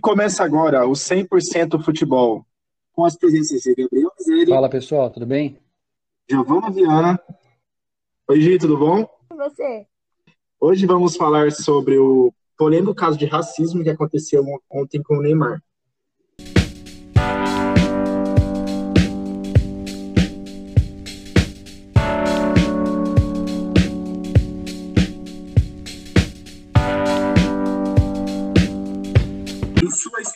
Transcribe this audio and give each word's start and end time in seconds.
E 0.00 0.02
começa 0.02 0.42
agora 0.42 0.86
o 0.86 0.92
100% 0.92 1.84
futebol, 1.84 2.46
com 2.90 3.04
as 3.04 3.18
presenças 3.18 3.60
de 3.60 3.74
Gabriel 3.74 4.10
Zeri, 4.18 4.50
Fala 4.50 4.70
pessoal, 4.70 5.10
tudo 5.10 5.26
bem? 5.26 5.58
Giovana 6.26 6.70
Viana. 6.70 7.20
Oi, 8.26 8.40
Gi, 8.40 8.58
tudo 8.58 8.78
bom? 8.78 9.06
E 9.30 9.36
você? 9.36 9.86
Hoje 10.58 10.86
vamos 10.86 11.16
falar 11.16 11.52
sobre 11.52 11.98
o 11.98 12.32
polêmico 12.56 12.94
caso 12.94 13.18
de 13.18 13.26
racismo 13.26 13.82
que 13.82 13.90
aconteceu 13.90 14.42
ontem 14.70 15.02
com 15.02 15.18
o 15.18 15.20
Neymar. 15.20 15.62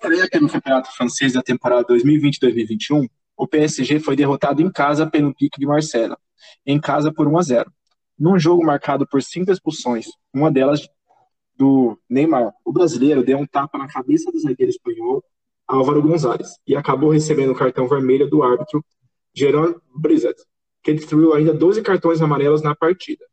Estreia 0.05 0.29
pelo 0.29 0.51
Campeonato 0.51 0.95
Francês 0.95 1.33
da 1.33 1.43
temporada 1.43 1.87
2020-2021, 1.87 3.09
o 3.39 3.49
PSG 3.49 3.99
foi 4.01 4.15
derrotado 4.15 4.61
em 4.61 4.71
casa 4.71 5.07
pelo 5.07 5.35
Pique 5.35 5.59
de 5.59 5.65
Marcela, 5.65 6.19
em 6.67 6.79
casa 6.79 7.11
por 7.11 7.27
1 7.27 7.39
a 7.39 7.43
0. 7.43 7.73
Num 8.19 8.39
jogo 8.39 8.63
marcado 8.63 9.07
por 9.07 9.23
cinco 9.23 9.51
expulsões, 9.51 10.07
uma 10.33 10.53
delas 10.53 10.87
do 11.57 11.99
Neymar, 12.09 12.53
o 12.63 12.71
brasileiro 12.71 13.25
deu 13.25 13.39
um 13.39 13.47
tapa 13.47 13.79
na 13.79 13.89
cabeça 13.89 14.31
do 14.31 14.39
zagueiro 14.39 14.71
espanhol 14.71 15.25
Álvaro 15.67 16.03
Gonzalez 16.03 16.59
e 16.67 16.77
acabou 16.77 17.11
recebendo 17.11 17.53
o 17.53 17.57
cartão 17.57 17.89
vermelho 17.89 18.29
do 18.29 18.43
árbitro 18.43 18.85
Jerome 19.33 19.75
Brizet, 19.97 20.37
que 20.83 20.93
distribuiu 20.93 21.33
ainda 21.33 21.55
12 21.55 21.81
cartões 21.81 22.21
amarelos 22.21 22.61
na 22.61 22.75
partida. 22.75 23.25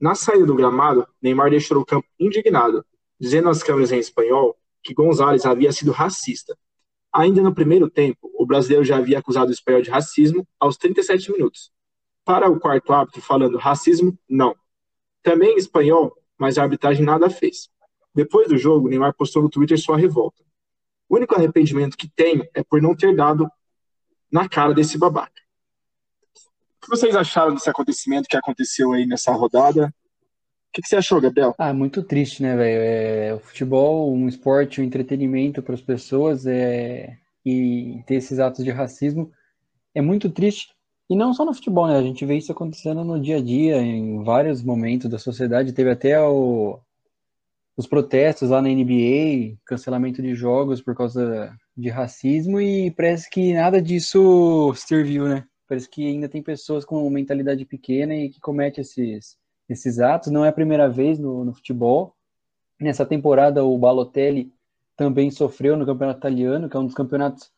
Na 0.00 0.14
saída 0.14 0.46
do 0.46 0.54
gramado, 0.54 1.06
Neymar 1.20 1.50
deixou 1.50 1.78
o 1.78 1.84
campo 1.84 2.08
indignado, 2.18 2.84
dizendo 3.20 3.50
às 3.50 3.62
câmeras 3.62 3.92
em 3.92 3.98
espanhol 3.98 4.56
que 4.84 4.94
Gonzalez 4.94 5.46
havia 5.46 5.72
sido 5.72 5.90
racista. 5.90 6.56
Ainda 7.12 7.42
no 7.42 7.54
primeiro 7.54 7.88
tempo, 7.88 8.30
o 8.34 8.44
brasileiro 8.44 8.84
já 8.84 8.98
havia 8.98 9.18
acusado 9.18 9.48
o 9.48 9.52
espanhol 9.52 9.80
de 9.80 9.90
racismo 9.90 10.46
aos 10.60 10.76
37 10.76 11.32
minutos. 11.32 11.72
Para 12.24 12.50
o 12.50 12.60
quarto 12.60 12.92
árbitro, 12.92 13.22
falando 13.22 13.56
racismo, 13.56 14.16
não. 14.28 14.54
Também 15.22 15.54
em 15.54 15.58
espanhol, 15.58 16.16
mas 16.38 16.58
a 16.58 16.62
arbitragem 16.62 17.04
nada 17.04 17.30
fez. 17.30 17.70
Depois 18.14 18.48
do 18.48 18.58
jogo, 18.58 18.88
Neymar 18.88 19.14
postou 19.14 19.42
no 19.42 19.48
Twitter 19.48 19.78
sua 19.78 19.96
revolta. 19.96 20.44
O 21.08 21.16
único 21.16 21.34
arrependimento 21.34 21.96
que 21.96 22.08
tenho 22.08 22.46
é 22.54 22.62
por 22.62 22.80
não 22.80 22.94
ter 22.94 23.14
dado 23.14 23.48
na 24.30 24.48
cara 24.48 24.74
desse 24.74 24.98
babaca. 24.98 25.42
O 26.78 26.84
que 26.84 26.90
vocês 26.90 27.16
acharam 27.16 27.54
desse 27.54 27.70
acontecimento 27.70 28.28
que 28.28 28.36
aconteceu 28.36 28.92
aí 28.92 29.06
nessa 29.06 29.32
rodada? 29.32 29.94
Que, 30.74 30.82
que 30.82 30.88
você 30.88 30.96
achou, 30.96 31.20
Gabriel? 31.20 31.54
Ah, 31.56 31.72
muito 31.72 32.02
triste, 32.02 32.42
né, 32.42 32.56
velho? 32.56 32.82
É, 32.82 33.34
o 33.34 33.38
futebol, 33.38 34.12
um 34.12 34.26
esporte, 34.26 34.80
um 34.80 34.84
entretenimento 34.84 35.62
para 35.62 35.74
as 35.74 35.80
pessoas 35.80 36.46
é, 36.46 37.16
e 37.46 38.02
ter 38.08 38.16
esses 38.16 38.40
atos 38.40 38.64
de 38.64 38.72
racismo 38.72 39.30
é 39.94 40.02
muito 40.02 40.28
triste. 40.28 40.74
E 41.08 41.14
não 41.14 41.32
só 41.32 41.44
no 41.44 41.54
futebol, 41.54 41.86
né? 41.86 41.96
A 41.96 42.02
gente 42.02 42.26
vê 42.26 42.36
isso 42.36 42.50
acontecendo 42.50 43.04
no 43.04 43.20
dia 43.20 43.36
a 43.36 43.40
dia, 43.40 43.80
em 43.80 44.24
vários 44.24 44.64
momentos 44.64 45.08
da 45.08 45.16
sociedade. 45.16 45.72
Teve 45.72 45.92
até 45.92 46.20
o, 46.20 46.80
os 47.76 47.86
protestos 47.86 48.50
lá 48.50 48.60
na 48.60 48.68
NBA, 48.68 49.56
cancelamento 49.64 50.20
de 50.20 50.34
jogos 50.34 50.82
por 50.82 50.96
causa 50.96 51.56
de 51.76 51.88
racismo, 51.88 52.60
e 52.60 52.90
parece 52.90 53.30
que 53.30 53.52
nada 53.52 53.80
disso 53.80 54.74
serviu, 54.74 55.28
né? 55.28 55.44
Parece 55.68 55.88
que 55.88 56.04
ainda 56.04 56.28
tem 56.28 56.42
pessoas 56.42 56.84
com 56.84 57.08
mentalidade 57.08 57.64
pequena 57.64 58.14
e 58.16 58.28
que 58.28 58.40
cometem 58.40 58.82
esses, 58.82 59.36
esses 59.68 59.98
atos. 59.98 60.30
Não 60.30 60.44
é 60.44 60.48
a 60.48 60.52
primeira 60.52 60.88
vez 60.88 61.18
no, 61.18 61.44
no 61.44 61.54
futebol. 61.54 62.16
Nessa 62.80 63.06
temporada, 63.06 63.64
o 63.64 63.78
Balotelli 63.78 64.52
também 64.96 65.30
sofreu 65.30 65.76
no 65.76 65.86
campeonato 65.86 66.18
italiano, 66.18 66.68
que 66.68 66.76
é 66.76 66.80
um 66.80 66.86
dos 66.86 66.94
campeonatos 66.94 67.52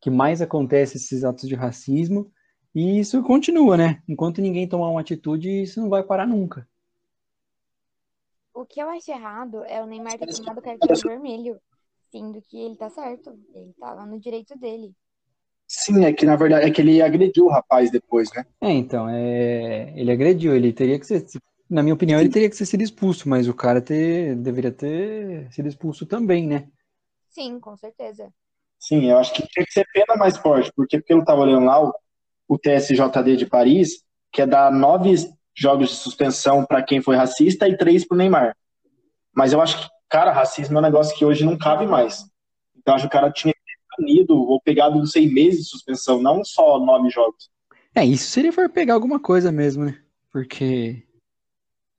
que 0.00 0.10
mais 0.10 0.40
acontece 0.40 0.96
esses 0.96 1.24
atos 1.24 1.48
de 1.48 1.54
racismo. 1.54 2.30
E 2.74 2.98
isso 2.98 3.22
continua, 3.22 3.76
né? 3.76 4.02
Enquanto 4.06 4.42
ninguém 4.42 4.68
tomar 4.68 4.90
uma 4.90 5.00
atitude, 5.00 5.62
isso 5.62 5.80
não 5.80 5.88
vai 5.88 6.02
parar 6.02 6.26
nunca. 6.26 6.68
O 8.52 8.64
que 8.64 8.80
eu 8.80 8.88
acho 8.90 9.10
errado 9.10 9.64
é 9.64 9.82
o 9.82 9.86
Neymar 9.86 10.18
ter 10.18 10.26
tomado 10.26 10.62
cartão 10.62 10.88
vermelho, 11.04 11.60
sendo 12.10 12.40
que 12.42 12.58
ele 12.58 12.76
tá 12.76 12.90
certo. 12.90 13.38
Ele 13.54 13.72
tava 13.78 14.04
no 14.04 14.20
direito 14.20 14.58
dele. 14.58 14.94
Sim, 15.68 16.04
é 16.04 16.12
que 16.12 16.24
na 16.24 16.36
verdade 16.36 16.66
é 16.66 16.70
que 16.70 16.80
ele 16.80 17.02
agrediu 17.02 17.46
o 17.46 17.50
rapaz 17.50 17.90
depois, 17.90 18.32
né? 18.32 18.44
É, 18.60 18.70
então, 18.70 19.08
é... 19.08 19.92
ele 19.96 20.12
agrediu, 20.12 20.54
ele 20.54 20.72
teria 20.72 20.98
que 20.98 21.06
ser, 21.06 21.24
na 21.68 21.82
minha 21.82 21.94
opinião, 21.94 22.20
ele 22.20 22.28
teria 22.28 22.48
que 22.48 22.56
ser 22.56 22.66
sido 22.66 22.82
expulso, 22.82 23.28
mas 23.28 23.48
o 23.48 23.54
cara 23.54 23.80
ter... 23.80 24.36
deveria 24.36 24.70
ter 24.70 25.50
sido 25.52 25.68
expulso 25.68 26.06
também, 26.06 26.46
né? 26.46 26.68
Sim, 27.30 27.58
com 27.58 27.76
certeza. 27.76 28.32
Sim, 28.78 29.10
eu 29.10 29.18
acho 29.18 29.34
que 29.34 29.46
tinha 29.48 29.66
que 29.66 29.72
ser 29.72 29.86
pena 29.92 30.16
mais 30.16 30.36
forte, 30.36 30.72
porque 30.74 31.00
pelo 31.00 31.20
que 31.20 31.22
eu 31.22 31.24
tava 31.24 31.42
olhando 31.42 31.66
lá, 31.66 31.82
o, 31.82 31.92
o 32.48 32.58
TSJD 32.58 33.36
de 33.36 33.46
Paris 33.46 34.04
quer 34.32 34.46
dar 34.46 34.70
nove 34.70 35.14
jogos 35.56 35.88
de 35.88 35.96
suspensão 35.96 36.64
para 36.64 36.82
quem 36.82 37.00
foi 37.00 37.16
racista 37.16 37.66
e 37.66 37.76
três 37.76 38.06
pro 38.06 38.16
Neymar. 38.16 38.54
Mas 39.34 39.52
eu 39.52 39.60
acho 39.60 39.82
que, 39.82 39.88
cara, 40.08 40.30
racismo 40.30 40.76
é 40.76 40.80
um 40.80 40.84
negócio 40.84 41.16
que 41.16 41.24
hoje 41.24 41.44
não 41.44 41.58
cabe 41.58 41.86
mais. 41.86 42.24
Então 42.76 42.94
acho 42.94 43.08
que 43.08 43.16
o 43.16 43.18
cara 43.18 43.32
tinha 43.32 43.54
banido 43.98 44.34
ou 44.34 44.60
pegado 44.60 45.04
seis 45.06 45.32
meses 45.32 45.64
de 45.64 45.70
suspensão, 45.70 46.20
não 46.22 46.44
só 46.44 46.78
nove 46.78 47.10
jogos. 47.10 47.50
É, 47.94 48.04
isso 48.04 48.30
se 48.30 48.40
ele 48.40 48.52
for 48.52 48.68
pegar 48.70 48.94
alguma 48.94 49.18
coisa 49.18 49.50
mesmo, 49.50 49.84
né? 49.86 50.00
Porque 50.30 51.02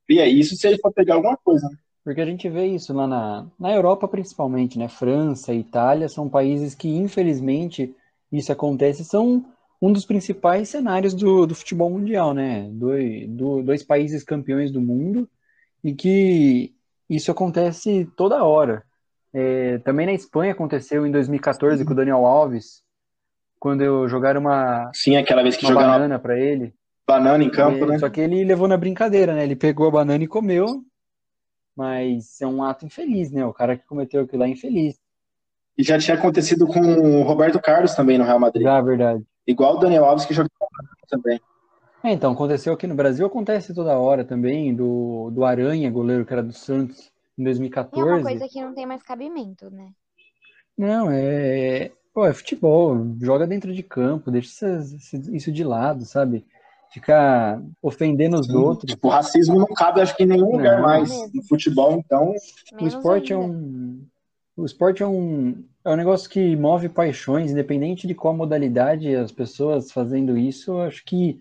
E 0.08 0.18
é 0.18 0.28
isso 0.28 0.56
se 0.56 0.66
ele 0.66 0.78
for 0.78 0.92
pegar 0.92 1.14
alguma 1.14 1.36
coisa, 1.36 1.68
né? 1.68 1.76
Porque 2.04 2.20
a 2.20 2.26
gente 2.26 2.48
vê 2.48 2.66
isso 2.66 2.92
lá 2.94 3.06
na, 3.06 3.46
na 3.58 3.72
Europa, 3.72 4.08
principalmente, 4.08 4.78
né? 4.78 4.88
França 4.88 5.52
e 5.52 5.60
Itália 5.60 6.08
são 6.08 6.28
países 6.28 6.74
que, 6.74 6.88
infelizmente, 6.88 7.94
isso 8.32 8.50
acontece, 8.50 9.04
são 9.04 9.44
um 9.80 9.92
dos 9.92 10.06
principais 10.06 10.68
cenários 10.70 11.14
do, 11.14 11.46
do 11.46 11.54
futebol 11.54 11.90
mundial, 11.90 12.32
né? 12.34 12.68
Dois, 12.72 13.28
do, 13.28 13.62
dois 13.62 13.82
países 13.82 14.24
campeões 14.24 14.72
do 14.72 14.80
mundo 14.80 15.28
e 15.84 15.94
que 15.94 16.74
isso 17.08 17.30
acontece 17.30 18.06
toda 18.16 18.44
hora. 18.44 18.84
É, 19.40 19.78
também 19.78 20.04
na 20.04 20.12
Espanha 20.12 20.50
aconteceu 20.50 21.06
em 21.06 21.12
2014 21.12 21.84
com 21.84 21.92
o 21.92 21.94
Daniel 21.94 22.26
Alves, 22.26 22.82
quando 23.60 23.82
eu 23.82 24.08
jogaram 24.08 24.40
uma, 24.40 24.90
Sim, 24.92 25.16
aquela 25.16 25.44
vez 25.44 25.56
que 25.56 25.64
uma 25.64 25.74
jogaram 25.74 25.92
banana 25.92 26.18
para 26.18 26.36
ele. 26.36 26.74
banana 27.06 27.44
em 27.44 27.48
campo, 27.48 27.86
né? 27.86 28.00
Só 28.00 28.08
que 28.08 28.20
ele 28.20 28.42
levou 28.42 28.66
na 28.66 28.76
brincadeira, 28.76 29.32
né? 29.32 29.44
Ele 29.44 29.54
pegou 29.54 29.86
a 29.86 29.92
banana 29.92 30.24
e 30.24 30.26
comeu, 30.26 30.82
mas 31.76 32.40
é 32.40 32.48
um 32.48 32.64
ato 32.64 32.84
infeliz, 32.84 33.30
né? 33.30 33.46
O 33.46 33.52
cara 33.52 33.76
que 33.76 33.86
cometeu 33.86 34.22
aquilo 34.22 34.40
lá 34.40 34.48
é 34.48 34.50
infeliz. 34.50 34.98
E 35.76 35.84
já 35.84 35.96
tinha 36.00 36.16
acontecido 36.16 36.66
com 36.66 36.80
o 36.80 37.22
Roberto 37.22 37.60
Carlos 37.60 37.94
também 37.94 38.18
no 38.18 38.24
Real 38.24 38.40
Madrid. 38.40 38.64
Já, 38.64 38.80
verdade. 38.80 39.22
Igual 39.46 39.76
o 39.76 39.78
Daniel 39.78 40.04
Alves 40.04 40.26
que 40.26 40.34
jogou 40.34 40.50
também. 41.08 41.40
É, 42.02 42.10
então, 42.10 42.32
aconteceu 42.32 42.72
aqui 42.72 42.88
no 42.88 42.96
Brasil, 42.96 43.24
acontece 43.24 43.72
toda 43.72 43.96
hora 43.96 44.24
também, 44.24 44.74
do, 44.74 45.30
do 45.30 45.44
Aranha, 45.44 45.88
goleiro 45.88 46.26
que 46.26 46.32
era 46.32 46.42
do 46.42 46.52
Santos, 46.52 47.12
em 47.38 47.42
E 47.42 47.44
é 47.44 48.04
uma 48.04 48.20
2014. 48.20 48.22
coisa 48.22 48.48
que 48.48 48.60
não 48.60 48.74
tem 48.74 48.86
mais 48.86 49.02
cabimento, 49.02 49.70
né? 49.70 49.90
Não, 50.76 51.10
é, 51.10 51.90
pô, 52.12 52.26
é 52.26 52.32
futebol, 52.32 52.96
joga 53.20 53.46
dentro 53.46 53.72
de 53.72 53.82
campo, 53.82 54.30
deixa 54.30 54.78
isso, 54.78 55.16
isso 55.34 55.52
de 55.52 55.64
lado, 55.64 56.04
sabe? 56.04 56.44
Ficar 56.92 57.60
ofendendo 57.82 58.38
os 58.38 58.46
Sim. 58.46 58.56
outros. 58.56 58.92
Tipo, 58.92 59.08
o 59.08 59.10
racismo 59.10 59.58
não 59.58 59.66
cabe, 59.66 60.00
acho 60.00 60.16
que 60.16 60.24
em 60.24 60.26
nenhum 60.26 60.52
lugar 60.52 60.76
Não. 60.76 60.82
mais. 60.82 61.08
Mesmo. 61.08 61.30
No 61.34 61.42
futebol, 61.42 61.92
então, 62.04 62.34
O 62.80 62.86
esporte 62.86 63.32
é 63.32 63.36
um, 63.36 64.06
o 64.56 64.64
esporte 64.64 65.02
é 65.02 65.06
um, 65.06 65.64
é 65.84 65.90
um 65.90 65.96
negócio 65.96 66.28
que 66.28 66.56
move 66.56 66.88
paixões, 66.88 67.50
independente 67.50 68.06
de 68.06 68.14
qual 68.14 68.34
modalidade 68.34 69.14
as 69.14 69.30
pessoas 69.30 69.92
fazendo 69.92 70.36
isso, 70.36 70.72
eu 70.72 70.80
acho 70.80 71.04
que 71.04 71.40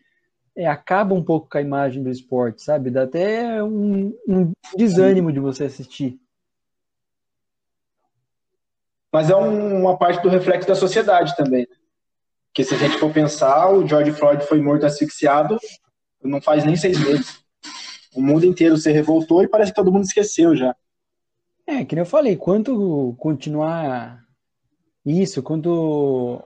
é, 0.57 0.65
acaba 0.65 1.13
um 1.13 1.23
pouco 1.23 1.47
com 1.49 1.57
a 1.57 1.61
imagem 1.61 2.01
do 2.03 2.09
esporte, 2.09 2.63
sabe? 2.63 2.89
Dá 2.89 3.03
até 3.03 3.63
um, 3.63 4.07
um 4.27 4.51
desânimo 4.75 5.31
de 5.31 5.39
você 5.39 5.65
assistir. 5.65 6.19
Mas 9.13 9.29
é 9.29 9.35
um- 9.35 9.81
uma 9.81 9.97
parte 9.97 10.21
do 10.21 10.29
reflexo 10.29 10.67
da 10.67 10.75
sociedade 10.75 11.35
também. 11.35 11.61
né? 11.69 11.75
Porque 12.47 12.63
se 12.63 12.73
a 12.73 12.77
gente 12.77 12.97
for 12.97 13.13
pensar, 13.13 13.71
o 13.71 13.87
George 13.87 14.11
Floyd 14.11 14.43
foi 14.45 14.59
morto 14.61 14.85
asfixiado 14.85 15.57
não 16.23 16.41
faz 16.41 16.65
nem 16.65 16.75
seis 16.75 16.99
meses. 16.99 17.41
O 18.13 18.21
mundo 18.21 18.45
inteiro 18.45 18.75
se 18.75 18.91
revoltou 18.91 19.43
e 19.43 19.47
parece 19.47 19.71
que 19.71 19.75
todo 19.75 19.91
mundo 19.91 20.03
esqueceu 20.03 20.55
já. 20.55 20.75
É, 21.65 21.85
que 21.85 21.95
nem 21.95 22.01
eu 22.01 22.05
falei, 22.05 22.35
quanto 22.35 23.15
continuar 23.17 24.25
isso, 25.05 25.41
quando 25.43 26.43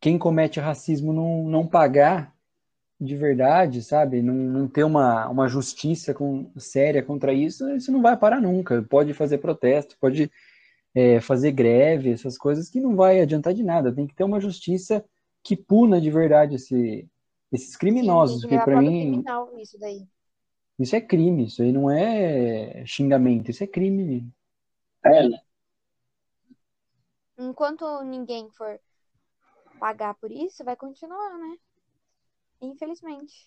quem 0.00 0.18
comete 0.18 0.58
racismo 0.58 1.12
não, 1.12 1.44
não 1.44 1.66
pagar 1.66 2.34
de 3.00 3.16
verdade, 3.16 3.82
sabe? 3.82 4.22
Não, 4.22 4.34
não 4.34 4.68
ter 4.68 4.84
uma, 4.84 5.28
uma 5.28 5.48
justiça 5.48 6.14
com, 6.14 6.50
séria 6.56 7.02
contra 7.02 7.32
isso, 7.32 7.68
isso 7.70 7.92
não 7.92 8.00
vai 8.00 8.16
parar 8.16 8.40
nunca. 8.40 8.82
Pode 8.82 9.12
fazer 9.12 9.38
protesto, 9.38 9.96
pode 10.00 10.30
é, 10.94 11.20
fazer 11.20 11.52
greve, 11.52 12.10
essas 12.10 12.38
coisas 12.38 12.68
que 12.68 12.80
não 12.80 12.96
vai 12.96 13.20
adiantar 13.20 13.52
de 13.52 13.62
nada. 13.62 13.92
Tem 13.92 14.06
que 14.06 14.14
ter 14.14 14.24
uma 14.24 14.40
justiça 14.40 15.04
que 15.42 15.56
puna 15.56 16.00
de 16.00 16.10
verdade 16.10 16.56
esse, 16.56 17.08
esses 17.52 17.76
criminosos, 17.76 18.42
Sim, 18.42 18.48
que 18.48 18.58
para 18.58 18.80
mim 18.80 19.12
criminal 19.12 19.58
isso 19.58 19.78
daí. 19.78 20.08
isso 20.78 20.96
é 20.96 21.00
crime, 21.00 21.44
isso 21.44 21.62
aí 21.62 21.70
não 21.70 21.90
é 21.90 22.84
xingamento, 22.86 23.50
isso 23.50 23.62
é 23.62 23.66
crime. 23.66 24.28
É, 25.04 25.28
enquanto 27.38 28.02
ninguém 28.02 28.50
for 28.50 28.80
pagar 29.78 30.14
por 30.14 30.32
isso, 30.32 30.64
vai 30.64 30.74
continuar, 30.74 31.38
né? 31.38 31.56
Infelizmente. 32.60 33.46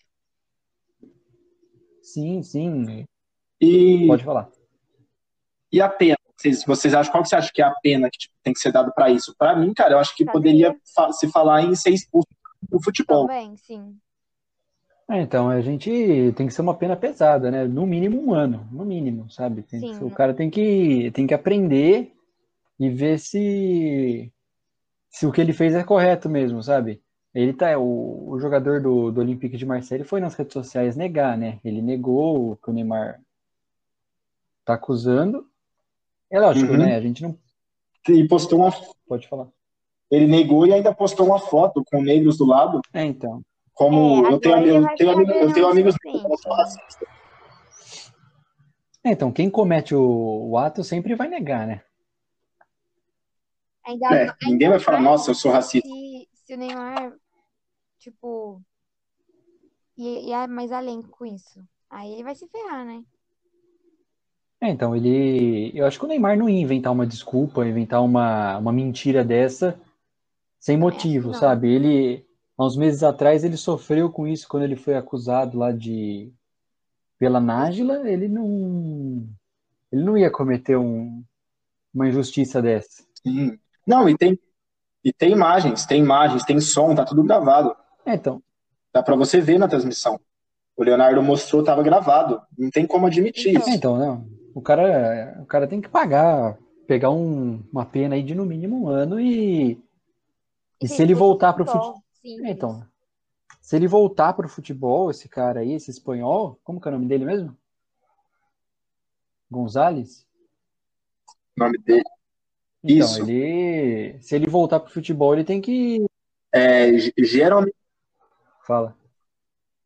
Sim, 2.01 2.41
sim. 2.44 3.06
E, 3.61 4.07
Pode 4.07 4.23
falar. 4.23 4.50
e 5.71 5.81
a 5.81 5.89
pena? 5.89 6.17
Vocês, 6.35 6.63
vocês 6.63 6.94
acham, 6.94 7.11
qual 7.11 7.21
que 7.23 7.29
você 7.29 7.35
acha 7.35 7.51
que 7.53 7.61
é 7.61 7.65
a 7.65 7.75
pena 7.83 8.09
que 8.09 8.17
tipo, 8.17 8.33
tem 8.41 8.53
que 8.53 8.59
ser 8.59 8.71
dado 8.71 8.94
para 8.94 9.09
isso? 9.09 9.35
Para 9.38 9.56
mim, 9.57 9.73
cara, 9.73 9.94
eu 9.95 10.00
acho 10.00 10.15
que 10.15 10.23
poderia 10.25 10.75
fa- 10.95 11.11
se 11.11 11.29
falar 11.29 11.63
em 11.63 11.75
ser 11.75 11.91
expulso 11.91 12.27
do 12.69 12.81
futebol. 12.81 13.27
Também, 13.27 13.57
sim. 13.57 14.00
É, 15.11 15.21
então, 15.21 15.50
a 15.50 15.59
gente 15.59 15.89
tem 16.38 16.47
que 16.47 16.53
ser 16.53 16.61
uma 16.61 16.75
pena 16.77 16.95
pesada, 16.95 17.50
né? 17.51 17.65
No 17.65 17.85
mínimo 17.85 18.21
um 18.23 18.33
ano, 18.33 18.67
no 18.71 18.85
mínimo, 18.85 19.29
sabe? 19.29 19.63
Tem 19.63 19.81
Sim. 19.81 20.03
o 20.03 20.11
cara 20.11 20.33
tem 20.33 20.50
que, 20.50 21.11
tem 21.11 21.25
que 21.27 21.33
aprender 21.33 22.13
e 22.79 22.89
ver 22.89 23.19
se, 23.19 24.31
se 25.09 25.25
o 25.27 25.31
que 25.31 25.41
ele 25.41 25.53
fez 25.53 25.73
é 25.75 25.83
correto 25.83 26.29
mesmo, 26.29 26.63
sabe? 26.63 27.01
Ele 27.33 27.53
tá, 27.53 27.77
o, 27.77 28.29
o 28.31 28.39
jogador 28.39 28.81
do, 28.81 29.11
do 29.11 29.21
Olympique 29.21 29.55
de 29.57 29.65
Marseille 29.65 30.03
foi 30.03 30.19
nas 30.19 30.33
redes 30.35 30.53
sociais 30.53 30.95
negar, 30.95 31.37
né? 31.37 31.59
Ele 31.63 31.81
negou 31.81 32.51
o 32.51 32.55
que 32.57 32.69
o 32.69 32.73
Neymar 32.73 33.21
tá 34.65 34.73
acusando. 34.73 35.45
É 36.31 36.39
lógico, 36.39 36.71
Uhum. 36.71 36.79
né? 36.79 36.95
A 36.95 37.01
gente 37.01 37.21
não 37.21 37.37
E 38.07 38.27
postou 38.27 38.59
uma. 38.59 38.71
pode 39.07 39.27
falar. 39.27 39.47
Ele 40.09 40.25
negou 40.27 40.65
e 40.65 40.73
ainda 40.73 40.93
postou 40.93 41.27
uma 41.27 41.39
foto 41.39 41.83
com 41.85 42.01
negros 42.01 42.37
do 42.37 42.45
lado. 42.45 42.81
É, 42.93 43.03
então. 43.03 43.43
Como 43.73 44.25
É, 44.25 44.33
eu 44.33 44.39
tenho, 44.39 44.57
eu 44.57 44.87
tenho, 44.95 44.95
que 44.95 45.03
amigo- 45.05 45.31
eu 45.31 45.53
tenho 45.53 45.67
é 45.67 45.71
amigos 45.71 45.95
racistas. 46.47 47.07
É, 49.03 49.11
então, 49.11 49.31
quem 49.31 49.49
comete 49.49 49.95
o, 49.95 50.49
o 50.49 50.57
ato 50.57 50.83
sempre 50.83 51.15
vai 51.15 51.27
negar, 51.29 51.65
né? 51.67 51.83
É, 54.11 54.33
ninguém 54.43 54.69
vai 54.69 54.79
falar, 54.79 54.99
nossa, 55.01 55.31
eu 55.31 55.35
sou 55.35 55.51
racista. 55.51 55.87
se, 55.87 56.28
se 56.49 56.55
o 56.55 56.57
Neymar, 56.57 57.13
tipo, 57.99 58.59
e, 59.95 60.29
e 60.29 60.31
é 60.31 60.47
mais 60.47 60.71
além 60.71 60.99
com 61.03 61.23
isso. 61.23 61.63
Aí 61.87 62.11
ele 62.11 62.23
vai 62.23 62.33
se 62.33 62.47
ferrar, 62.47 62.83
né? 62.83 63.03
É, 64.59 64.69
então, 64.69 64.95
ele. 64.95 65.71
Eu 65.75 65.85
acho 65.85 65.99
que 65.99 66.05
o 66.05 66.07
Neymar 66.07 66.35
não 66.35 66.49
ia 66.49 66.59
inventar 66.59 66.91
uma 66.91 67.05
desculpa, 67.05 67.67
inventar 67.67 68.03
uma, 68.03 68.57
uma 68.57 68.73
mentira 68.73 69.23
dessa 69.23 69.79
sem 70.59 70.75
acho 70.75 70.81
motivo, 70.81 71.35
sabe? 71.35 71.71
Ele, 71.71 72.25
há 72.57 72.65
uns 72.65 72.75
meses 72.75 73.03
atrás, 73.03 73.43
ele 73.43 73.55
sofreu 73.55 74.11
com 74.11 74.27
isso 74.27 74.47
quando 74.47 74.63
ele 74.63 74.75
foi 74.75 74.95
acusado 74.95 75.55
lá 75.55 75.71
de. 75.71 76.33
pela 77.19 77.39
Nájila, 77.39 78.09
ele 78.09 78.27
não. 78.27 79.23
Ele 79.91 80.03
não 80.03 80.17
ia 80.17 80.31
cometer 80.31 80.77
um, 80.77 81.23
uma 81.93 82.07
injustiça 82.07 82.59
dessa. 82.59 83.03
Sim. 83.21 83.59
Não, 83.85 84.09
e 84.09 84.17
tem, 84.17 84.39
e 85.03 85.13
tem 85.13 85.31
imagens, 85.31 85.85
tem 85.85 86.01
imagens, 86.01 86.43
tem 86.43 86.59
som, 86.59 86.93
tá 86.95 87.05
tudo 87.05 87.23
gravado. 87.23 87.75
É, 88.05 88.13
então, 88.15 88.41
Dá 88.93 89.03
pra 89.03 89.15
você 89.15 89.39
ver 89.39 89.59
na 89.59 89.67
transmissão. 89.67 90.19
O 90.75 90.83
Leonardo 90.83 91.21
mostrou, 91.21 91.63
tava 91.63 91.83
gravado. 91.83 92.41
Não 92.57 92.69
tem 92.71 92.87
como 92.87 93.05
admitir 93.05 93.49
Então. 93.51 93.61
isso. 93.61 93.69
é, 93.69 93.73
então, 93.75 93.97
não. 93.97 94.27
O 94.55 94.61
cara, 94.61 95.37
o 95.41 95.45
cara 95.45 95.67
tem 95.67 95.79
que 95.79 95.87
pagar, 95.89 96.57
pegar 96.87 97.11
um- 97.11 97.61
uma 97.71 97.85
pena 97.85 98.15
aí 98.15 98.23
de 98.23 98.33
no 98.33 98.45
mínimo 98.45 98.83
um 98.85 98.87
ano 98.89 99.19
e. 99.19 99.79
E 100.81 100.87
se 100.87 101.01
ele 101.03 101.13
voltar 101.13 101.53
pro 101.53 101.65
futebol. 101.65 101.93
futebol. 101.95 102.03
Sim, 102.21 102.47
É, 102.47 102.51
Então, 102.51 102.83
se 103.61 103.75
ele 103.75 103.87
voltar 103.87 104.33
pro 104.33 104.49
futebol, 104.49 105.11
esse 105.11 105.29
cara 105.29 105.59
aí, 105.59 105.73
esse 105.73 105.91
espanhol, 105.91 106.57
como 106.63 106.81
que 106.81 106.87
é 106.87 106.91
o 106.91 106.93
nome 106.95 107.05
dele 107.05 107.25
mesmo? 107.25 107.55
Gonzalez? 109.51 110.25
O 111.57 111.63
nome 111.63 111.77
dele. 111.79 112.03
Então, 112.83 113.17
Isso. 113.17 113.21
ele, 113.21 114.19
se 114.21 114.35
ele 114.35 114.47
voltar 114.49 114.79
pro 114.79 114.93
futebol, 114.93 115.33
ele 115.33 115.43
tem 115.43 115.59
que, 115.61 115.99
É 116.53 116.97
G- 116.97 117.13
Jerome. 117.17 117.71
fala. 118.65 118.95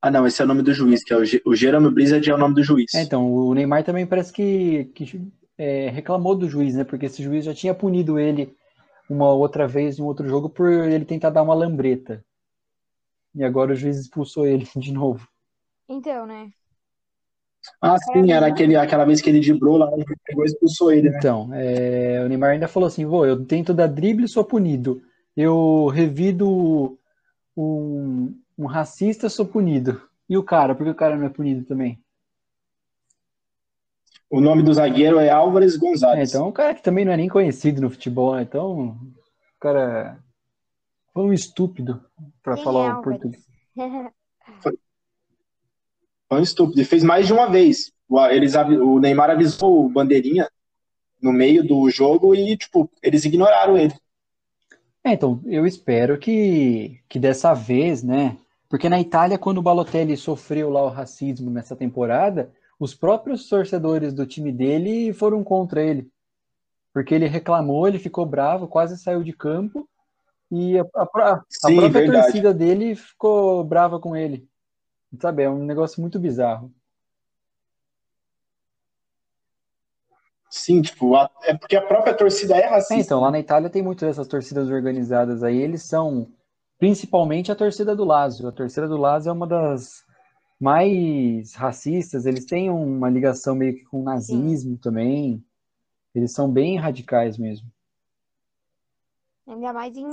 Ah, 0.03 0.11
não, 0.11 0.27
esse 0.27 0.39
é 0.41 0.45
o 0.45 0.47
nome 0.47 0.61
do 0.61 0.73
juiz, 0.73 1.03
que 1.03 1.13
é 1.13 1.17
o, 1.17 1.25
G- 1.25 1.41
o 1.45 1.55
Jerome 1.55 1.89
Blizzard 1.89 2.29
é 2.29 2.33
o 2.35 2.37
nome 2.37 2.53
do 2.55 2.63
juiz. 2.63 2.91
É, 2.93 3.01
então, 3.01 3.31
o 3.33 3.53
Neymar 3.53 3.83
também 3.83 4.05
parece 4.05 4.31
que, 4.31 4.85
que 4.95 5.21
é, 5.57 5.89
reclamou 5.89 6.35
do 6.35 6.47
juiz, 6.49 6.75
né? 6.75 6.83
Porque 6.83 7.05
esse 7.07 7.23
juiz 7.23 7.45
já 7.45 7.53
tinha 7.53 7.73
punido 7.73 8.19
ele 8.19 8.55
uma 9.09 9.31
outra 9.33 9.67
vez 9.67 9.99
em 9.99 10.03
um 10.03 10.05
outro 10.05 10.27
jogo 10.27 10.49
por 10.49 10.69
ele 10.71 11.05
tentar 11.05 11.29
dar 11.31 11.43
uma 11.43 11.53
lambreta. 11.55 12.23
E 13.35 13.43
agora 13.43 13.73
o 13.73 13.75
juiz 13.75 13.97
expulsou 13.99 14.43
ele 14.47 14.65
de 14.75 14.91
novo. 14.91 15.27
Então, 15.87 16.25
né? 16.25 16.51
Ah, 17.81 17.97
sim, 17.97 18.31
era 18.31 18.47
aquele, 18.47 18.75
aquela 18.75 19.05
vez 19.05 19.21
que 19.21 19.29
ele 19.29 19.39
driblou 19.39 19.77
lá, 19.77 19.91
ele 19.93 20.05
pegou 20.25 20.43
e 20.43 20.47
expulsou 20.47 20.91
ele, 20.91 21.09
né? 21.09 21.17
Então, 21.17 21.49
é, 21.53 22.21
o 22.23 22.27
Neymar 22.27 22.51
ainda 22.51 22.67
falou 22.67 22.87
assim: 22.87 23.05
Vô, 23.05 23.25
eu 23.25 23.45
tento 23.45 23.73
dar 23.73 23.87
drible 23.87 24.25
e 24.25 24.29
sou 24.29 24.43
punido. 24.43 25.01
Eu 25.35 25.87
revido 25.87 26.97
um, 27.55 28.37
um 28.57 28.65
racista, 28.65 29.29
sou 29.29 29.45
punido. 29.45 30.01
E 30.29 30.37
o 30.37 30.43
cara, 30.43 30.75
por 30.75 30.83
que 30.83 30.89
o 30.91 30.95
cara 30.95 31.17
não 31.17 31.25
é 31.25 31.29
punido 31.29 31.65
também? 31.65 31.99
O 34.29 34.41
nome 34.41 34.63
do 34.63 34.73
zagueiro 34.73 35.19
é 35.19 35.29
Álvares 35.29 35.75
É, 35.75 35.77
Gonzalez. 35.77 36.29
então, 36.29 36.45
é 36.45 36.49
um 36.49 36.51
cara 36.51 36.73
que 36.73 36.81
também 36.81 37.05
não 37.05 37.13
é 37.13 37.17
nem 37.17 37.29
conhecido 37.29 37.81
no 37.81 37.89
futebol, 37.89 38.35
né? 38.35 38.41
Então, 38.41 38.97
o 39.55 39.59
cara 39.59 40.17
foi 41.13 41.23
um 41.23 41.33
estúpido, 41.33 42.03
pra 42.41 42.55
Quem 42.55 42.61
é 42.61 42.65
falar 42.65 42.99
o 42.99 43.03
português. 43.03 43.45
Foi 46.33 46.41
estúpido. 46.41 46.81
E 46.81 46.85
fez 46.85 47.03
mais 47.03 47.27
de 47.27 47.33
uma 47.33 47.49
vez. 47.49 47.91
O, 48.09 48.19
eles, 48.27 48.55
o 48.55 48.99
Neymar 48.99 49.29
avisou 49.29 49.85
o 49.85 49.89
Bandeirinha 49.89 50.49
no 51.21 51.31
meio 51.31 51.65
do 51.65 51.89
jogo 51.89 52.35
e, 52.35 52.57
tipo, 52.57 52.89
eles 53.01 53.23
ignoraram 53.23 53.77
ele. 53.77 53.93
É, 55.03 55.13
então, 55.13 55.41
eu 55.45 55.65
espero 55.65 56.17
que, 56.17 56.99
que 57.09 57.19
dessa 57.19 57.53
vez, 57.53 58.03
né? 58.03 58.37
Porque 58.69 58.89
na 58.89 58.99
Itália, 58.99 59.37
quando 59.37 59.59
o 59.59 59.61
Balotelli 59.61 60.17
sofreu 60.17 60.69
lá 60.69 60.83
o 60.83 60.89
racismo 60.89 61.51
nessa 61.51 61.75
temporada, 61.75 62.51
os 62.79 62.95
próprios 62.95 63.47
torcedores 63.47 64.13
do 64.13 64.25
time 64.25 64.51
dele 64.51 65.13
foram 65.13 65.43
contra 65.43 65.83
ele. 65.83 66.09
Porque 66.93 67.13
ele 67.13 67.27
reclamou, 67.27 67.87
ele 67.87 67.99
ficou 67.99 68.25
bravo, 68.25 68.67
quase 68.67 68.97
saiu 68.97 69.23
de 69.23 69.33
campo, 69.33 69.87
e 70.51 70.77
a, 70.77 70.85
a 70.95 71.03
a 71.03 71.41
Sim, 71.49 71.75
própria 71.77 72.01
verdade. 72.01 72.23
torcida 72.23 72.53
dele 72.53 72.95
ficou 72.95 73.63
brava 73.63 73.99
com 73.99 74.15
ele. 74.15 74.47
Sabe, 75.19 75.43
é 75.43 75.49
um 75.49 75.63
negócio 75.63 76.01
muito 76.01 76.19
bizarro. 76.19 76.73
Sim, 80.49 80.81
tipo, 80.81 81.15
a- 81.15 81.29
é 81.43 81.57
porque 81.57 81.75
a 81.75 81.81
própria 81.81 82.15
torcida 82.15 82.55
é 82.55 82.61
É, 82.63 82.69
racista. 82.69 83.01
então, 83.01 83.19
lá 83.21 83.31
na 83.31 83.39
Itália 83.39 83.69
tem 83.69 83.81
muito 83.81 84.05
dessas 84.05 84.27
torcidas 84.27 84.69
organizadas 84.69 85.43
aí, 85.43 85.57
eles 85.57 85.83
são 85.83 86.27
principalmente 86.77 87.51
a 87.51 87.55
torcida 87.55 87.95
do 87.95 88.03
Lazio. 88.03 88.47
A 88.47 88.51
torcida 88.51 88.87
do 88.87 88.97
Lazio 88.97 89.29
é 89.29 89.33
uma 89.33 89.47
das 89.47 90.03
mais 90.59 91.53
racistas, 91.55 92.25
eles 92.25 92.45
têm 92.45 92.69
uma 92.69 93.09
ligação 93.09 93.55
meio 93.55 93.75
que 93.75 93.83
com 93.85 94.01
o 94.01 94.03
nazismo 94.03 94.77
também. 94.77 95.43
Eles 96.13 96.31
são 96.31 96.51
bem 96.51 96.77
radicais 96.77 97.37
mesmo. 97.37 97.67
Ainda 99.47 99.73
mais 99.73 99.97
em, 99.97 100.05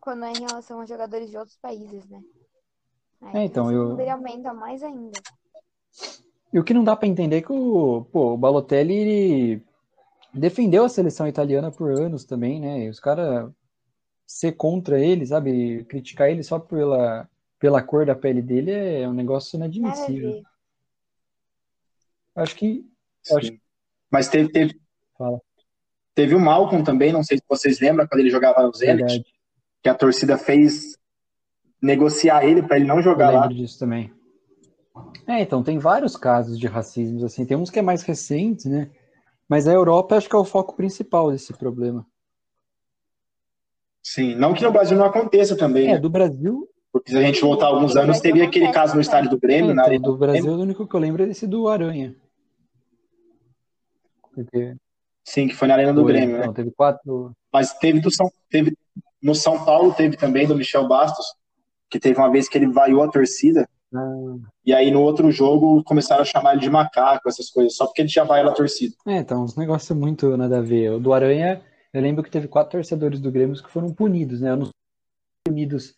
quando 0.00 0.24
é 0.24 0.32
em 0.32 0.40
relação 0.40 0.80
a 0.80 0.86
jogadores 0.86 1.28
de 1.28 1.36
outros 1.36 1.56
países, 1.58 2.08
né? 2.08 2.22
Aí 3.20 3.42
É, 3.42 3.44
então, 3.44 3.70
eu- 3.72 3.90
número 3.90 4.10
aumenta 4.10 4.52
mais 4.54 4.82
ainda. 4.82 5.20
E 6.52 6.58
o 6.58 6.64
que 6.64 6.72
não 6.72 6.84
dá 6.84 6.96
pra 6.96 7.08
entender 7.08 7.36
é 7.38 7.42
que 7.42 7.52
o, 7.52 8.04
pô, 8.12 8.32
o 8.34 8.38
Balotelli 8.38 8.94
ele 8.94 9.62
defendeu 10.32 10.84
a 10.84 10.88
seleção 10.88 11.26
italiana 11.28 11.70
por 11.70 11.90
anos 11.90 12.24
também, 12.24 12.60
né? 12.60 12.84
E 12.84 12.88
os 12.88 13.00
caras 13.00 13.50
ser 14.26 14.52
contra 14.52 15.00
ele, 15.00 15.26
sabe? 15.26 15.84
Criticar 15.84 16.30
ele 16.30 16.42
só 16.42 16.58
pela, 16.58 17.28
pela 17.58 17.82
cor 17.82 18.06
da 18.06 18.14
pele 18.14 18.40
dele 18.40 18.70
é 18.70 19.08
um 19.08 19.12
negócio 19.12 19.56
inadmissível. 19.56 20.42
Acho 22.34 22.54
que. 22.54 22.84
Sim. 23.22 23.60
Mas 24.10 24.28
teve, 24.28 24.50
teve, 24.50 24.80
Fala. 25.18 25.40
teve 26.14 26.34
o 26.34 26.40
Malcolm 26.40 26.82
também, 26.84 27.12
não 27.12 27.22
sei 27.22 27.36
se 27.38 27.44
vocês 27.48 27.78
lembram, 27.80 28.06
quando 28.06 28.20
ele 28.20 28.30
jogava 28.30 28.62
no 28.62 28.72
Zenit, 28.72 28.98
Verdade. 29.02 29.24
que 29.82 29.88
a 29.88 29.94
torcida 29.94 30.38
fez 30.38 30.96
negociar 31.80 32.44
ele 32.44 32.62
para 32.62 32.76
ele 32.76 32.86
não 32.86 33.00
jogar 33.02 33.30
lá. 33.30 33.40
lembro 33.42 33.56
disso 33.56 33.78
também. 33.78 34.12
É, 35.26 35.40
então, 35.42 35.62
tem 35.62 35.78
vários 35.78 36.16
casos 36.16 36.58
de 36.58 36.66
racismo, 36.66 37.24
assim, 37.24 37.44
tem 37.46 37.56
uns 37.56 37.70
que 37.70 37.78
é 37.78 37.82
mais 37.82 38.02
recentes, 38.02 38.64
né? 38.64 38.90
Mas 39.48 39.68
a 39.68 39.72
Europa 39.72 40.16
acho 40.16 40.28
que 40.28 40.34
é 40.34 40.38
o 40.38 40.44
foco 40.44 40.74
principal 40.74 41.30
desse 41.30 41.52
problema. 41.52 42.04
Sim, 44.02 44.34
não 44.34 44.54
que 44.54 44.62
no 44.62 44.72
Brasil 44.72 44.96
não 44.96 45.04
aconteça 45.04 45.56
também, 45.56 45.88
É, 45.88 45.92
né? 45.94 45.98
do 45.98 46.08
Brasil, 46.10 46.68
Porque 46.92 47.10
se 47.12 47.16
a 47.16 47.22
gente 47.22 47.40
voltar 47.40 47.66
alguns 47.66 47.94
anos, 47.96 48.20
teve 48.20 48.42
aquele 48.42 48.72
caso 48.72 48.94
no 48.94 49.00
estádio 49.00 49.30
do 49.30 49.36
é, 49.36 49.40
Grêmio, 49.40 49.74
na 49.74 49.82
então, 49.82 49.84
Arena 49.84 50.02
do 50.04 50.12
do 50.12 50.18
Grêmio. 50.18 50.42
Brasil, 50.42 50.58
o 50.58 50.62
único 50.62 50.86
que 50.86 50.94
eu 50.96 51.00
lembro 51.00 51.22
é 51.22 51.28
esse 51.28 51.46
do 51.46 51.68
Aranha. 51.68 52.16
Porque 54.34 54.74
Sim, 55.24 55.48
que 55.48 55.54
foi 55.54 55.68
na 55.68 55.74
Arena 55.74 55.92
do 55.92 56.02
foi, 56.02 56.12
Grêmio, 56.12 56.36
né? 56.36 56.42
então, 56.42 56.54
teve 56.54 56.70
quatro. 56.70 57.32
Mas 57.52 57.74
teve 57.74 58.00
do 58.00 58.10
São, 58.10 58.30
teve 58.48 58.74
no 59.22 59.34
São 59.34 59.64
Paulo 59.64 59.92
teve 59.92 60.16
também 60.16 60.46
do 60.46 60.56
Michel 60.56 60.88
Bastos, 60.88 61.26
que 61.90 61.98
teve 61.98 62.18
uma 62.18 62.30
vez 62.30 62.48
que 62.48 62.58
ele 62.58 62.68
vaiou 62.68 63.02
a 63.02 63.10
torcida 63.10 63.68
Ah, 63.94 64.36
e 64.64 64.74
aí 64.74 64.90
no 64.90 65.00
outro 65.02 65.30
jogo 65.30 65.82
começaram 65.84 66.22
a 66.22 66.24
chamar 66.24 66.52
ele 66.52 66.60
de 66.60 66.70
macaco, 66.70 67.28
essas 67.28 67.48
coisas, 67.50 67.74
só 67.74 67.86
porque 67.86 68.02
ele 68.02 68.08
tinha 68.08 68.24
vaiado 68.24 68.50
a 68.50 68.54
torcida. 68.54 68.94
É, 69.06 69.16
então, 69.16 69.42
uns 69.42 69.56
negócios 69.56 69.96
muito 69.98 70.36
nada 70.36 70.58
a 70.58 70.62
ver. 70.62 70.90
O 70.92 71.00
do 71.00 71.12
Aranha, 71.12 71.62
Eu 71.92 72.02
lembro 72.02 72.22
que 72.22 72.30
teve 72.30 72.46
quatro 72.48 72.72
torcedores 72.72 73.18
do 73.18 73.32
Grêmio 73.32 73.54
que 73.62 73.70
foram 73.70 73.92
punidos, 73.94 74.40
né? 74.42 74.50
Eu 74.50 74.56
não 74.58 74.64
sei 74.66 74.72
punidos 75.46 75.94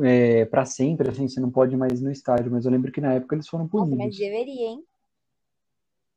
é, 0.00 0.44
para 0.44 0.64
sempre, 0.64 1.10
assim, 1.10 1.28
você 1.28 1.40
não 1.40 1.50
pode 1.50 1.76
mais 1.76 2.00
ir 2.00 2.04
no 2.04 2.12
estádio, 2.12 2.52
mas 2.52 2.64
eu 2.64 2.70
lembro 2.70 2.92
que 2.92 3.00
na 3.00 3.14
época 3.14 3.34
eles 3.34 3.48
foram 3.48 3.64
Nossa, 3.64 3.76
punidos. 3.90 3.98
mas 3.98 4.16
deveria, 4.16 4.68
hein? 4.68 4.84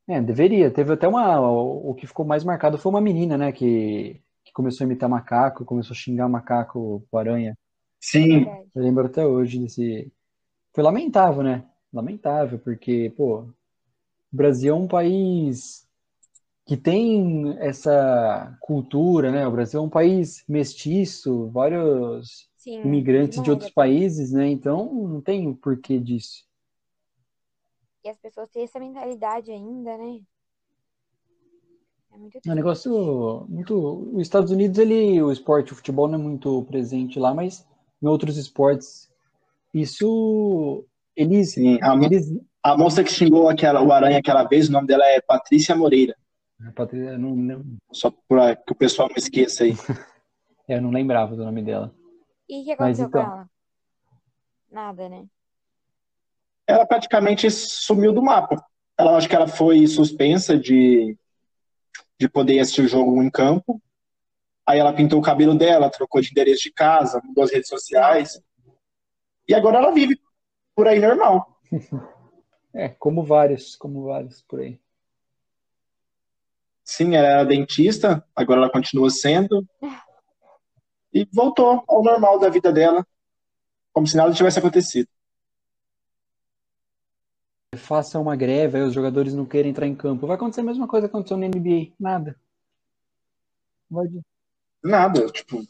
É, 0.08 0.22
deveria. 0.22 0.70
Teve 0.70 0.94
até 0.94 1.08
uma. 1.08 1.40
O 1.40 1.94
que 1.96 2.06
ficou 2.06 2.26
mais 2.26 2.44
marcado 2.44 2.78
foi 2.78 2.92
uma 2.92 3.02
menina, 3.02 3.38
né? 3.38 3.52
Que, 3.52 4.22
que 4.44 4.52
começou 4.54 4.84
a 4.84 4.88
imitar 4.88 5.10
macaco, 5.10 5.66
começou 5.66 5.94
a 5.94 5.98
xingar 5.98 6.28
macaco 6.30 7.04
com 7.10 7.18
aranha. 7.18 7.58
Sim, 8.02 8.46
Verdade. 8.46 8.72
Eu 8.76 8.84
lembro 8.84 9.06
até 9.08 9.26
hoje 9.28 9.60
desse. 9.60 10.12
Foi 10.74 10.84
lamentável, 10.84 11.44
né? 11.44 11.66
Lamentável, 11.94 12.60
porque, 12.60 13.12
pô, 13.18 13.42
o 13.44 13.56
Brasil 14.32 14.74
é 14.76 14.78
um 14.78 14.88
país 14.88 15.88
que 16.68 16.78
tem 16.78 17.58
essa 17.60 18.58
cultura, 18.62 19.32
né? 19.32 19.48
O 19.48 19.52
Brasil 19.52 19.80
é 19.82 19.84
um 19.84 19.90
país 19.90 20.44
mestiço, 20.50 21.50
vários 21.52 22.50
Sim, 22.56 22.82
imigrantes 22.84 23.44
de 23.44 23.52
outros 23.52 23.72
países, 23.72 24.32
né? 24.34 24.50
Então 24.50 24.94
não 25.10 25.22
tem 25.22 25.48
o 25.50 25.56
porquê 25.56 26.00
disso. 26.00 26.46
E 28.04 28.10
as 28.10 28.20
pessoas 28.20 28.48
têm 28.52 28.64
essa 28.64 28.80
mentalidade 28.80 29.52
ainda, 29.52 29.98
né? 29.98 30.22
É 32.12 32.18
muito 32.18 32.40
É 32.46 32.52
um 32.52 32.56
negócio 32.56 33.46
muito. 33.50 33.76
Os 34.16 34.22
Estados 34.22 34.52
Unidos, 34.52 34.78
ele, 34.80 35.22
o 35.22 35.32
esporte, 35.32 35.74
o 35.74 35.76
futebol 35.76 36.08
não 36.08 36.20
é 36.20 36.22
muito 36.22 36.64
presente 36.66 37.20
lá, 37.20 37.34
mas 37.34 37.66
em 38.02 38.08
outros 38.08 38.38
esportes, 38.38 39.12
isso. 39.74 40.86
Eles, 41.16 41.54
sim. 41.54 41.78
A, 41.82 41.96
mo- 41.96 42.06
eles 42.06 42.34
a 42.64 42.78
moça 42.78 43.04
que 43.04 43.12
xingou 43.12 43.50
aquela, 43.50 43.82
o 43.82 43.92
Aranha 43.92 44.20
aquela 44.20 44.44
vez, 44.44 44.70
o 44.70 44.72
nome 44.72 44.88
dela 44.88 45.06
é 45.06 45.22
Patrícia 45.22 45.76
Moreira. 45.76 46.16
A 46.68 46.72
Patrícia, 46.72 47.12
eu 47.12 47.20
não, 47.20 47.36
não, 47.36 47.64
Só 47.92 48.12
para 48.28 48.56
que 48.56 48.72
o 48.72 48.76
pessoal 48.76 49.10
não 49.10 49.16
esqueça 49.18 49.64
aí. 49.64 49.74
é, 50.68 50.78
eu 50.78 50.82
não 50.82 50.92
lembrava 50.92 51.36
do 51.36 51.44
nome 51.44 51.62
dela. 51.64 51.94
E 52.50 52.62
o 52.62 52.64
que 52.64 52.76
Mas 52.80 53.00
aconteceu 53.00 53.10
com 53.10 53.18
então. 53.18 53.32
ela? 53.32 53.50
Nada, 54.72 55.10
né? 55.10 55.26
Ela 56.68 56.86
praticamente 56.86 57.50
sumiu 57.50 58.14
do 58.14 58.22
mapa. 58.22 58.64
Ela 58.98 59.18
acho 59.18 59.28
que 59.28 59.36
ela 59.36 59.48
foi 59.48 59.86
suspensa 59.88 60.58
de, 60.58 61.18
de 62.20 62.30
poder 62.30 62.60
assistir 62.60 62.82
o 62.84 62.88
jogo 62.88 63.22
em 63.22 63.30
campo. 63.30 63.82
Aí 64.72 64.80
ela 64.80 64.94
pintou 64.94 65.20
o 65.20 65.22
cabelo 65.22 65.54
dela, 65.54 65.90
trocou 65.90 66.22
de 66.22 66.32
endereço 66.32 66.64
de 66.64 66.72
casa, 66.72 67.22
mudou 67.26 67.44
as 67.44 67.52
redes 67.52 67.68
sociais. 67.68 68.42
E 69.46 69.54
agora 69.54 69.80
ela 69.80 69.92
vive 69.92 70.18
por 70.76 70.88
aí 70.88 71.00
normal. 71.00 71.60
É, 72.74 72.88
como 72.88 73.22
vários, 73.22 73.76
como 73.76 74.06
vários 74.06 74.42
por 74.44 74.62
aí. 74.62 74.80
Sim, 76.86 77.16
ela 77.18 77.28
era 77.28 77.44
dentista, 77.44 78.26
agora 78.34 78.62
ela 78.62 78.72
continua 78.72 79.10
sendo. 79.10 79.68
E 81.14 81.28
voltou 81.34 81.84
ao 81.86 82.02
normal 82.02 82.40
da 82.40 82.48
vida 82.48 82.72
dela, 82.72 83.06
como 83.92 84.08
se 84.08 84.16
nada 84.16 84.34
tivesse 84.34 84.58
acontecido. 84.58 85.10
Faça 87.76 88.18
uma 88.18 88.38
greve, 88.38 88.78
aí 88.78 88.84
os 88.86 88.94
jogadores 88.94 89.34
não 89.34 89.46
querem 89.46 89.72
entrar 89.72 89.86
em 89.86 89.94
campo. 89.94 90.28
Vai 90.28 90.38
acontecer 90.38 90.62
a 90.62 90.64
mesma 90.64 90.88
coisa 90.88 91.10
que 91.10 91.14
aconteceu 91.14 91.36
na 91.36 91.48
NBA. 91.48 91.94
Nada. 92.00 92.40
Vai 93.90 94.08
de- 94.08 94.22
Nada. 94.84 95.28
Tipo, 95.28 95.62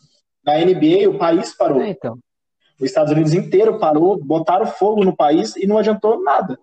na 0.45 0.57
NBA 0.57 1.09
o 1.09 1.17
país 1.17 1.53
parou. 1.55 1.81
É, 1.81 1.89
então. 1.89 2.17
Os 2.79 2.85
Estados 2.87 3.11
Unidos 3.11 3.33
inteiro 3.33 3.79
parou, 3.79 4.17
botaram 4.17 4.65
fogo 4.65 5.03
no 5.03 5.15
país 5.15 5.55
e 5.55 5.67
não 5.67 5.77
adiantou 5.77 6.23
nada. 6.23 6.57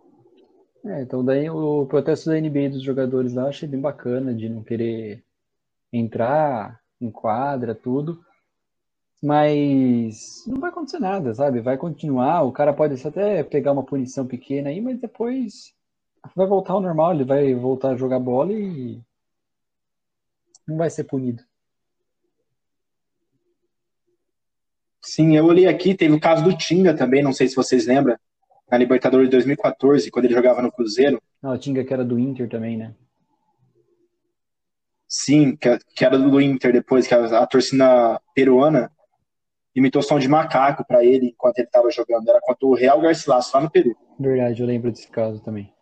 É, 0.84 1.02
então 1.02 1.24
daí 1.24 1.48
o 1.48 1.86
protesto 1.86 2.30
da 2.30 2.40
NBA 2.40 2.70
dos 2.70 2.82
jogadores 2.82 3.34
lá 3.34 3.42
eu 3.42 3.48
achei 3.48 3.68
bem 3.68 3.80
bacana 3.80 4.34
de 4.34 4.48
não 4.48 4.62
querer 4.62 5.22
entrar 5.92 6.80
em 7.00 7.10
quadra, 7.10 7.74
tudo. 7.74 8.20
Mas 9.22 10.44
não 10.46 10.60
vai 10.60 10.70
acontecer 10.70 10.98
nada, 10.98 11.34
sabe? 11.34 11.60
Vai 11.60 11.76
continuar, 11.76 12.42
o 12.42 12.52
cara 12.52 12.72
pode 12.72 13.06
até 13.06 13.42
pegar 13.42 13.72
uma 13.72 13.84
punição 13.84 14.26
pequena 14.26 14.70
aí, 14.70 14.80
mas 14.80 15.00
depois 15.00 15.74
vai 16.34 16.46
voltar 16.46 16.74
ao 16.74 16.80
normal, 16.80 17.12
ele 17.12 17.24
vai 17.24 17.54
voltar 17.54 17.90
a 17.90 17.96
jogar 17.96 18.20
bola 18.20 18.52
e 18.52 19.00
não 20.66 20.76
vai 20.76 20.90
ser 20.90 21.04
punido. 21.04 21.42
Sim, 25.18 25.36
eu 25.36 25.46
olhei 25.46 25.66
aqui, 25.66 25.96
teve 25.96 26.14
o 26.14 26.20
caso 26.20 26.44
do 26.44 26.56
Tinga 26.56 26.94
também, 26.94 27.24
não 27.24 27.32
sei 27.32 27.48
se 27.48 27.56
vocês 27.56 27.88
lembram, 27.88 28.16
na 28.70 28.78
Libertadores 28.78 29.26
de 29.26 29.32
2014, 29.32 30.12
quando 30.12 30.26
ele 30.26 30.34
jogava 30.34 30.62
no 30.62 30.70
Cruzeiro. 30.70 31.20
Ah, 31.42 31.54
o 31.54 31.58
Tinga 31.58 31.82
que 31.82 31.92
era 31.92 32.04
do 32.04 32.16
Inter 32.20 32.48
também, 32.48 32.76
né? 32.76 32.94
Sim, 35.08 35.56
que, 35.56 35.76
que 35.92 36.04
era 36.04 36.16
do 36.16 36.40
Inter 36.40 36.72
depois, 36.72 37.08
que 37.08 37.14
a, 37.14 37.40
a 37.40 37.46
torcida 37.48 38.22
peruana 38.32 38.92
imitou 39.74 40.02
som 40.02 40.20
de 40.20 40.28
macaco 40.28 40.86
pra 40.86 41.04
ele 41.04 41.30
enquanto 41.30 41.58
ele 41.58 41.66
estava 41.66 41.90
jogando. 41.90 42.28
Era 42.28 42.38
contra 42.40 42.68
o 42.68 42.74
Real 42.76 43.00
Garcilaso, 43.00 43.50
lá 43.52 43.60
no 43.60 43.70
Peru. 43.72 43.96
Verdade, 44.20 44.62
eu 44.62 44.68
lembro 44.68 44.92
desse 44.92 45.08
caso 45.08 45.42
também. 45.42 45.74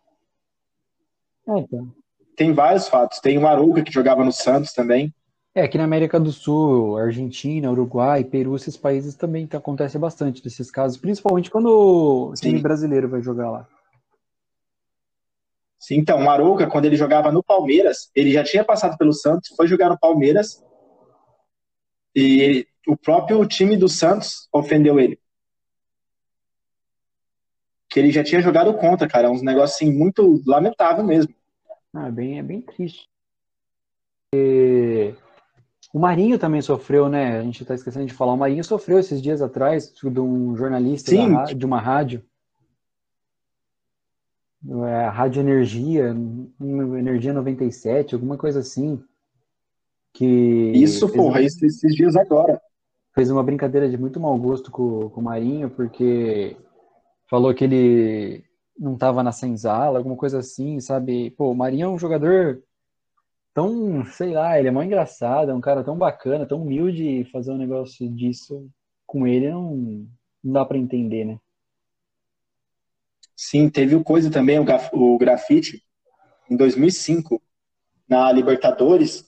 É, 1.47 1.59
então. 1.59 1.93
Tem 2.35 2.51
vários 2.53 2.87
fatos. 2.87 3.19
Tem 3.19 3.37
o 3.37 3.45
Arouca, 3.45 3.83
que 3.83 3.93
jogava 3.93 4.25
no 4.25 4.31
Santos 4.31 4.73
também. 4.73 5.13
É, 5.57 5.63
aqui 5.63 5.75
na 5.75 5.85
América 5.85 6.19
do 6.19 6.31
Sul, 6.31 6.99
Argentina, 6.99 7.71
Uruguai, 7.71 8.23
Peru, 8.23 8.55
esses 8.55 8.77
países 8.77 9.15
também 9.15 9.47
tá- 9.47 9.57
acontece 9.57 9.97
bastante 9.97 10.39
desses 10.39 10.69
casos, 10.69 10.99
principalmente 10.99 11.49
quando 11.49 12.29
o 12.29 12.33
time 12.35 12.61
brasileiro 12.61 13.09
vai 13.09 13.23
jogar 13.23 13.49
lá. 13.49 13.67
Sim, 15.79 15.95
então, 15.95 16.23
o 16.23 16.29
Arouca, 16.29 16.67
quando 16.67 16.85
ele 16.85 16.95
jogava 16.95 17.31
no 17.31 17.41
Palmeiras, 17.41 18.11
ele 18.13 18.31
já 18.31 18.43
tinha 18.43 18.63
passado 18.63 18.99
pelo 18.99 19.11
Santos, 19.11 19.49
foi 19.57 19.67
jogar 19.67 19.89
no 19.89 19.97
Palmeiras 19.97 20.63
e 22.15 22.39
ele- 22.39 22.67
o 22.87 22.95
próprio 22.95 23.43
time 23.47 23.75
do 23.75 23.89
Santos 23.89 24.47
ofendeu 24.53 24.99
ele. 24.99 25.19
Que 27.89 27.99
ele 27.99 28.11
já 28.11 28.23
tinha 28.23 28.43
jogado 28.43 28.75
contra, 28.75 29.07
cara. 29.07 29.25
É 29.25 29.31
uns 29.31 29.41
negócios 29.41 29.73
assim, 29.77 29.91
muito 29.91 30.39
lamentável 30.45 31.03
mesmo. 31.03 31.33
Ah, 31.95 32.09
é 32.09 32.11
bem, 32.11 32.37
é 32.37 32.43
bem 32.43 32.61
triste. 32.61 33.09
E 34.35 35.15
o 35.93 35.99
Marinho 35.99 36.37
também 36.37 36.61
sofreu, 36.61 37.07
né? 37.09 37.39
A 37.39 37.43
gente 37.43 37.63
tá 37.65 37.73
esquecendo 37.73 38.05
de 38.05 38.13
falar. 38.13 38.33
O 38.33 38.37
Marinho 38.37 38.63
sofreu 38.63 38.99
esses 38.99 39.21
dias 39.21 39.41
atrás 39.41 39.91
de 39.93 40.19
um 40.19 40.55
jornalista 40.55 41.11
da 41.11 41.17
Sim. 41.17 41.33
ra- 41.33 41.43
de 41.45 41.65
uma 41.65 41.79
rádio. 41.79 42.23
É, 44.85 45.07
Rádio 45.07 45.41
Energia, 45.41 46.13
Energia 46.59 47.31
97, 47.33 48.15
alguma 48.15 48.37
coisa 48.37 48.59
assim. 48.59 49.01
Que 50.13 50.25
Isso, 50.73 51.07
porra, 51.09 51.41
isso 51.41 51.63
esses 51.65 51.95
dias 51.95 52.15
agora. 52.15 52.59
fez 53.13 53.29
uma 53.29 53.43
brincadeira 53.43 53.87
de 53.87 53.97
muito 53.97 54.19
mau 54.19 54.37
gosto 54.37 54.71
com, 54.71 55.09
com 55.09 55.21
o 55.21 55.23
Marinho, 55.23 55.69
porque 55.69 56.57
falou 57.29 57.53
que 57.53 57.63
ele 57.63 58.43
não 58.77 58.95
estava 58.95 59.21
na 59.23 59.31
senzala, 59.31 59.97
alguma 59.99 60.15
coisa 60.15 60.39
assim, 60.39 60.79
sabe? 60.79 61.29
Pô, 61.31 61.51
o 61.51 61.55
Marinho 61.55 61.85
é 61.85 61.89
um 61.89 61.99
jogador 61.99 62.61
tão, 63.57 64.05
sei 64.05 64.33
lá, 64.33 64.59
ele 64.59 64.69
é 64.69 64.71
mó 64.71 64.83
engraçado, 64.83 65.51
é 65.51 65.55
um 65.55 65.61
cara 65.61 65.83
tão 65.83 65.97
bacana, 65.97 66.47
tão 66.47 66.61
humilde, 66.63 67.25
fazer 67.31 67.51
um 67.51 67.57
negócio 67.57 68.09
disso 68.15 68.69
com 69.07 69.27
ele 69.27 69.49
não, 69.51 70.07
não 70.43 70.53
dá 70.53 70.65
pra 70.65 70.77
entender, 70.77 71.25
né? 71.25 71.39
Sim, 73.35 73.69
teve 73.69 73.95
o 73.95 74.03
coisa 74.03 74.31
também, 74.31 74.59
o, 74.59 74.63
graf- 74.65 74.91
o 74.93 75.17
grafite, 75.17 75.83
em 76.49 76.57
2005, 76.57 77.41
na 78.09 78.31
Libertadores, 78.31 79.25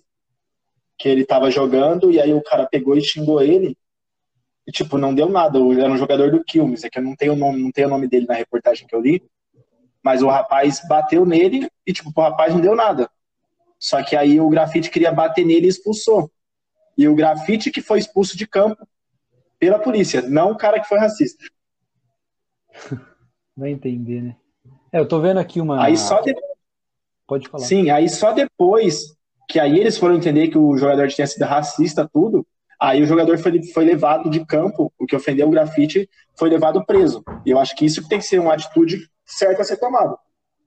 que 0.97 1.07
ele 1.09 1.25
tava 1.25 1.51
jogando 1.51 2.11
e 2.11 2.19
aí 2.21 2.33
o 2.33 2.43
cara 2.43 2.67
pegou 2.67 2.97
e 2.97 3.01
xingou 3.03 3.41
ele. 3.41 3.77
E, 4.67 4.71
tipo, 4.71 4.97
não 4.97 5.15
deu 5.15 5.29
nada. 5.29 5.59
Era 5.59 5.91
um 5.91 5.97
jogador 5.97 6.31
do 6.31 6.43
Quilmes, 6.43 6.83
é 6.83 6.89
que 6.89 6.99
eu 6.99 7.03
não 7.03 7.15
tenho 7.15 7.35
nome, 7.35 7.61
não 7.63 7.71
tenho 7.71 7.87
o 7.87 7.91
nome 7.91 8.07
dele 8.07 8.27
na 8.27 8.35
reportagem 8.35 8.87
que 8.87 8.95
eu 8.95 9.01
li. 9.01 9.23
Mas 10.03 10.21
o 10.23 10.29
rapaz 10.29 10.81
bateu 10.87 11.25
nele 11.25 11.69
e, 11.87 11.93
tipo, 11.93 12.11
o 12.15 12.21
rapaz 12.21 12.53
não 12.53 12.61
deu 12.61 12.75
nada. 12.75 13.09
Só 13.79 14.03
que 14.03 14.15
aí 14.15 14.39
o 14.41 14.49
grafite 14.49 14.89
queria 14.89 15.11
bater 15.11 15.45
nele 15.45 15.67
e 15.67 15.69
expulsou. 15.69 16.29
E 16.97 17.07
o 17.07 17.15
grafite 17.15 17.71
que 17.71 17.81
foi 17.81 17.99
expulso 17.99 18.37
de 18.37 18.45
campo 18.45 18.85
pela 19.57 19.79
polícia, 19.79 20.21
não 20.21 20.51
o 20.51 20.57
cara 20.57 20.79
que 20.79 20.87
foi 20.87 20.99
racista. 20.99 21.43
Vai 23.55 23.71
entender, 23.71 24.21
né? 24.21 24.35
É, 24.91 24.99
eu 24.99 25.07
tô 25.07 25.19
vendo 25.19 25.39
aqui 25.39 25.61
uma. 25.61 25.83
Aí 25.83 25.97
só 25.97 26.21
depois. 26.21 26.49
Pode 27.27 27.47
falar. 27.47 27.63
Sim, 27.63 27.89
aí 27.89 28.09
só 28.09 28.31
depois 28.31 29.15
que 29.47 29.59
aí 29.59 29.79
eles 29.79 29.97
foram 29.97 30.15
entender 30.15 30.49
que 30.49 30.57
o 30.57 30.77
jogador 30.77 31.07
tinha 31.07 31.25
sido 31.25 31.43
racista, 31.43 32.07
tudo, 32.11 32.45
aí 32.79 33.01
o 33.01 33.05
jogador 33.05 33.37
foi, 33.39 33.63
foi 33.63 33.83
levado 33.83 34.29
de 34.29 34.45
campo, 34.45 34.93
o 34.97 35.05
que 35.07 35.15
ofendeu 35.15 35.47
o 35.47 35.51
grafite, 35.51 36.07
foi 36.37 36.49
levado 36.49 36.85
preso. 36.85 37.23
E 37.45 37.49
eu 37.49 37.59
acho 37.59 37.75
que 37.75 37.85
isso 37.85 38.07
tem 38.07 38.19
que 38.19 38.25
ser 38.25 38.39
uma 38.39 38.53
atitude 38.53 39.09
certa 39.25 39.61
a 39.61 39.65
ser 39.65 39.77
tomada. 39.77 40.17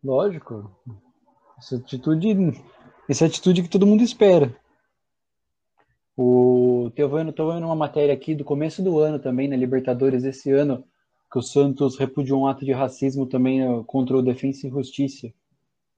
Lógico. 0.02 0.70
Essa 1.56 1.76
atitude, 1.76 2.60
essa 3.12 3.26
atitude 3.26 3.62
que 3.62 3.68
todo 3.68 3.86
mundo 3.86 4.02
espera. 4.02 4.54
O, 6.16 6.90
tô 6.96 7.08
vendo, 7.08 7.32
tô 7.32 7.52
vendo 7.52 7.64
uma 7.64 7.76
matéria 7.76 8.12
aqui 8.14 8.34
do 8.34 8.44
começo 8.44 8.82
do 8.82 8.98
ano 8.98 9.18
também, 9.18 9.48
na 9.48 9.56
Libertadores 9.56 10.22
desse 10.22 10.50
ano, 10.50 10.84
que 11.30 11.38
o 11.38 11.42
Santos 11.42 11.98
repudiou 11.98 12.42
um 12.42 12.46
ato 12.46 12.64
de 12.64 12.72
racismo 12.72 13.26
também 13.26 13.62
eh, 13.62 13.84
contra 13.86 14.16
o 14.16 14.22
Defensa 14.22 14.66
e 14.66 14.70
Justiça 14.70 15.32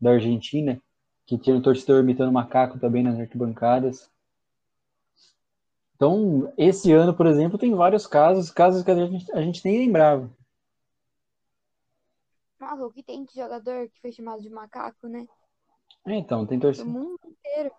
da 0.00 0.10
Argentina, 0.10 0.80
que 1.26 1.38
tinha 1.38 1.56
um 1.56 1.62
torcedor 1.62 2.02
imitando 2.02 2.32
macaco 2.32 2.78
também 2.78 3.02
nas 3.02 3.18
arquibancadas. 3.18 4.10
Então, 5.96 6.52
esse 6.58 6.92
ano, 6.92 7.14
por 7.14 7.26
exemplo, 7.26 7.58
tem 7.58 7.74
vários 7.74 8.06
casos, 8.06 8.50
casos 8.50 8.82
que 8.82 8.90
a 8.90 9.06
gente, 9.06 9.32
a 9.32 9.40
gente 9.40 9.64
nem 9.64 9.78
lembrava. 9.78 10.30
Maluco, 12.58 12.98
e 12.98 13.02
tem 13.02 13.26
jogador 13.34 13.88
que 13.88 14.00
foi 14.00 14.12
chamado 14.12 14.42
de 14.42 14.50
macaco, 14.50 15.06
né? 15.06 15.26
É, 16.06 16.14
então, 16.16 16.46
tem 16.46 16.58
Do 16.58 16.62
torcedor, 16.62 16.92
mundo 16.92 17.18
inteiro. 17.26 17.70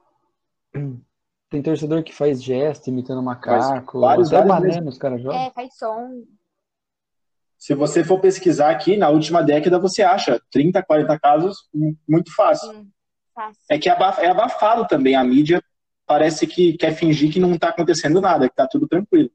tem 1.49 1.61
torcedor 1.61 2.03
que 2.03 2.13
faz 2.13 2.41
gesto 2.43 2.87
imitando 2.87 3.21
macaco, 3.21 3.99
vários, 3.99 4.31
até 4.33 4.47
banana 4.47 4.89
os 4.89 4.97
caras 4.97 5.21
jogam. 5.21 5.39
É, 5.39 5.51
faz 5.51 5.75
som. 5.77 6.23
Se 7.57 7.73
você 7.73 8.03
for 8.03 8.19
pesquisar 8.19 8.69
aqui, 8.69 8.97
na 8.97 9.09
última 9.09 9.41
década 9.41 9.79
você 9.79 10.03
acha 10.03 10.39
30, 10.51 10.83
40 10.83 11.17
casos 11.19 11.57
mu- 11.73 11.97
muito 12.07 12.33
fácil. 12.35 12.69
Sim, 12.71 12.91
fácil. 13.33 13.61
É 13.69 13.77
que 13.79 13.89
é 13.89 13.93
é 13.93 14.27
abafado 14.29 14.85
também. 14.87 15.15
A 15.15 15.23
mídia 15.23 15.63
parece 16.05 16.45
que 16.45 16.77
quer 16.77 16.93
fingir 16.93 17.31
que 17.31 17.39
não 17.39 17.57
tá 17.57 17.69
acontecendo 17.69 18.19
nada, 18.21 18.49
que 18.49 18.55
tá 18.55 18.67
tudo 18.67 18.87
tranquilo. 18.87 19.31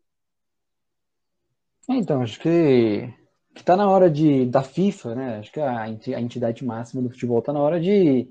É, 1.88 1.94
então, 1.94 2.22
acho 2.22 2.38
que, 2.38 3.12
que 3.54 3.64
tá 3.64 3.76
na 3.76 3.88
hora 3.88 4.08
de, 4.08 4.46
da 4.46 4.62
FIFA, 4.62 5.14
né? 5.14 5.38
Acho 5.38 5.50
que 5.50 5.60
a, 5.60 5.88
enti- 5.88 6.14
a 6.14 6.20
entidade 6.20 6.64
máxima 6.64 7.02
do 7.02 7.10
futebol 7.10 7.42
tá 7.42 7.52
na 7.52 7.60
hora 7.60 7.80
de 7.80 8.28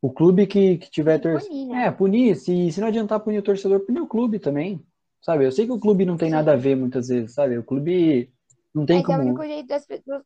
o 0.00 0.10
clube 0.12 0.46
que, 0.46 0.78
que 0.78 0.90
tiver 0.90 1.18
torcedor. 1.18 1.48
Punir, 1.48 1.66
né? 1.68 1.86
É, 1.86 1.90
punir. 1.90 2.36
Se, 2.36 2.72
se 2.72 2.80
não 2.80 2.88
adiantar 2.88 3.20
punir 3.20 3.38
o 3.38 3.42
torcedor, 3.42 3.80
punir 3.80 4.00
o 4.00 4.06
clube 4.06 4.38
também. 4.38 4.84
Sabe? 5.20 5.44
Eu 5.44 5.52
sei 5.52 5.66
que 5.66 5.72
o 5.72 5.80
clube 5.80 6.04
não 6.04 6.16
tem 6.16 6.28
Sim. 6.28 6.36
nada 6.36 6.52
a 6.52 6.56
ver 6.56 6.76
muitas 6.76 7.08
vezes, 7.08 7.34
sabe? 7.34 7.58
O 7.58 7.64
clube 7.64 8.32
não 8.72 8.86
tem 8.86 8.98
Mas 8.98 9.04
é 9.04 9.12
o 9.12 9.16
como. 9.16 9.28
único 9.28 9.44
jeito 9.44 9.66
das 9.66 9.86
pessoas. 9.86 10.22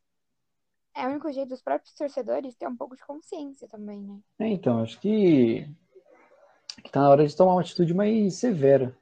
É 0.95 1.07
o 1.07 1.11
único 1.11 1.33
jeito 1.33 1.49
dos 1.49 1.63
próprios 1.63 1.95
torcedores 1.95 2.55
ter 2.55 2.69
um 2.69 2.77
pouco 2.77 2.95
de 2.95 3.03
consciência 3.03 3.67
também, 3.67 4.03
né? 4.03 4.19
É, 4.39 4.49
então, 4.49 4.83
acho 4.83 5.01
que, 5.01 5.67
que 6.85 6.91
tá 6.91 7.01
na 7.01 7.09
hora 7.09 7.27
de 7.27 7.35
tomar 7.35 7.53
uma 7.55 7.63
atitude 7.63 7.95
mais 7.95 8.35
severa. 8.35 8.95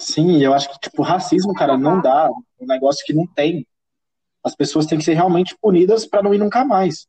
Sim, 0.00 0.42
eu 0.42 0.54
acho 0.54 0.70
que, 0.70 0.78
tipo, 0.78 1.02
racismo, 1.02 1.52
cara, 1.52 1.76
não 1.76 2.00
dá. 2.00 2.30
Um 2.58 2.66
negócio 2.66 3.04
que 3.04 3.12
não 3.12 3.26
tem. 3.26 3.66
As 4.42 4.54
pessoas 4.54 4.86
têm 4.86 4.96
que 4.96 5.04
ser 5.04 5.14
realmente 5.14 5.56
punidas 5.60 6.06
pra 6.06 6.22
não 6.22 6.32
ir 6.32 6.38
nunca 6.38 6.64
mais. 6.64 7.06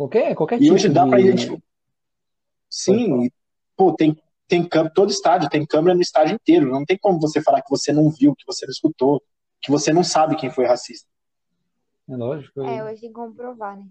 Qualquer, 0.00 0.34
qualquer 0.34 0.56
E 0.56 0.62
tipo 0.62 0.74
hoje 0.74 0.88
dá 0.88 1.04
de... 1.04 1.10
pra 1.10 1.20
identificar. 1.20 1.62
Sim, 2.70 3.24
e, 3.24 3.32
pô, 3.76 3.92
tem, 3.92 4.16
tem 4.48 4.66
câmera, 4.66 4.94
todo 4.94 5.10
estádio, 5.10 5.50
tem 5.50 5.66
câmera 5.66 5.94
no 5.94 6.00
estádio 6.00 6.36
inteiro. 6.36 6.70
Não 6.70 6.86
tem 6.86 6.96
como 6.96 7.20
você 7.20 7.42
falar 7.42 7.60
que 7.60 7.68
você 7.68 7.92
não 7.92 8.08
viu, 8.08 8.34
que 8.34 8.46
você 8.46 8.64
não 8.64 8.72
escutou, 8.72 9.22
que 9.60 9.70
você 9.70 9.92
não 9.92 10.02
sabe 10.02 10.36
quem 10.36 10.48
foi 10.48 10.64
racista. 10.64 11.06
É 12.08 12.16
lógico. 12.16 12.62
É, 12.62 12.82
hoje 12.82 13.02
tem 13.02 13.12
como 13.12 13.34
provar, 13.34 13.76
né? 13.76 13.86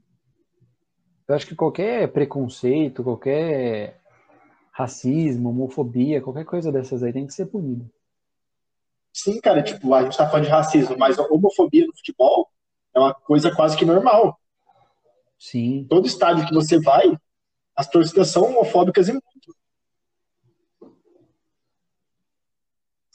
Eu 1.28 1.36
acho 1.36 1.46
que 1.46 1.56
qualquer 1.56 2.12
preconceito, 2.12 3.04
qualquer 3.04 4.01
racismo, 4.72 5.50
homofobia, 5.50 6.24
qualquer 6.24 6.46
coisa 6.46 6.72
dessas 6.72 7.04
aí 7.04 7.13
tem 7.13 7.28
que 7.28 7.34
ser 7.36 7.46
punido. 7.46 7.88
Sim, 9.13 9.39
cara, 9.39 9.62
tipo, 9.62 9.94
a 9.94 10.01
gente 10.01 10.18
tá 10.18 10.28
falando 10.28 10.46
de 10.46 10.51
racismo, 10.51 10.98
mas 10.98 11.20
a 11.20 11.24
homofobia 11.28 11.86
no 11.86 11.96
futebol 11.96 12.50
é 12.96 13.00
uma 13.00 13.13
coisa 13.13 13.54
quase 13.56 13.78
que 13.78 13.86
normal. 13.86 14.38
Sim. 15.39 15.88
Todo 15.89 16.05
estádio 16.05 16.46
que 16.46 16.53
você 16.53 16.79
vai, 16.79 17.17
as 17.75 17.88
torcidas 17.89 18.27
são 18.27 18.43
homofóbicas 18.43 19.08
e 19.08 19.13
muito. 19.13 19.55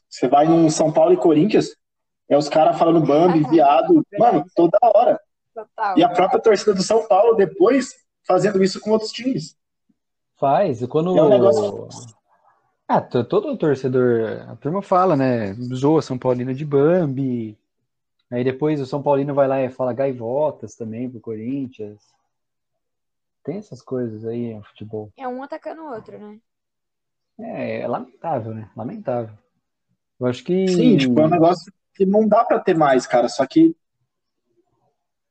Você 0.08 0.28
vai 0.28 0.46
num 0.46 0.70
São 0.70 0.92
Paulo 0.92 1.12
e 1.12 1.16
Corinthians, 1.16 1.76
é 2.28 2.36
os 2.38 2.48
caras 2.48 2.78
falando 2.78 3.04
Bambi, 3.04 3.42
viado, 3.50 4.04
mano, 4.18 4.44
toda 4.54 4.78
hora. 4.82 5.20
Total. 5.54 5.98
E 5.98 6.02
a 6.02 6.08
própria 6.08 6.40
torcida 6.40 6.74
do 6.74 6.82
São 6.82 7.06
Paulo 7.06 7.34
depois 7.36 7.94
fazendo 8.26 8.62
isso 8.62 8.80
com 8.80 8.90
outros 8.92 9.12
times. 9.12 9.56
Faz. 10.38 10.84
Quando. 10.86 11.16
É 11.16 11.22
um 11.22 11.28
negócio- 11.28 11.88
Ah, 12.88 13.00
to- 13.00 13.24
todo 13.24 13.56
torcedor, 13.56 14.46
a 14.48 14.56
turma 14.56 14.82
fala, 14.82 15.16
né? 15.16 15.54
Zoa 15.74 16.02
São 16.02 16.18
Paulino 16.18 16.54
de 16.54 16.64
Bambi. 16.64 17.56
Aí 18.34 18.42
depois 18.42 18.80
o 18.80 18.86
São 18.86 19.00
Paulino 19.00 19.32
vai 19.32 19.46
lá 19.46 19.62
e 19.62 19.70
fala 19.70 19.92
gaivotas 19.92 20.74
também 20.74 21.08
pro 21.08 21.20
Corinthians. 21.20 22.02
Tem 23.44 23.58
essas 23.58 23.80
coisas 23.80 24.24
aí 24.24 24.54
no 24.54 24.64
futebol. 24.64 25.12
É 25.16 25.28
um 25.28 25.40
atacando 25.40 25.82
o 25.82 25.94
outro, 25.94 26.18
né? 26.18 26.40
É, 27.38 27.82
é 27.82 27.86
lamentável, 27.86 28.52
né? 28.52 28.68
Lamentável. 28.76 29.38
Eu 30.18 30.26
acho 30.26 30.42
que. 30.42 30.66
Sim, 30.66 30.96
tipo, 30.96 31.20
é 31.20 31.26
um 31.26 31.30
negócio 31.30 31.72
que 31.94 32.04
não 32.04 32.26
dá 32.26 32.44
pra 32.44 32.58
ter 32.58 32.76
mais, 32.76 33.06
cara. 33.06 33.28
Só 33.28 33.46
que 33.46 33.76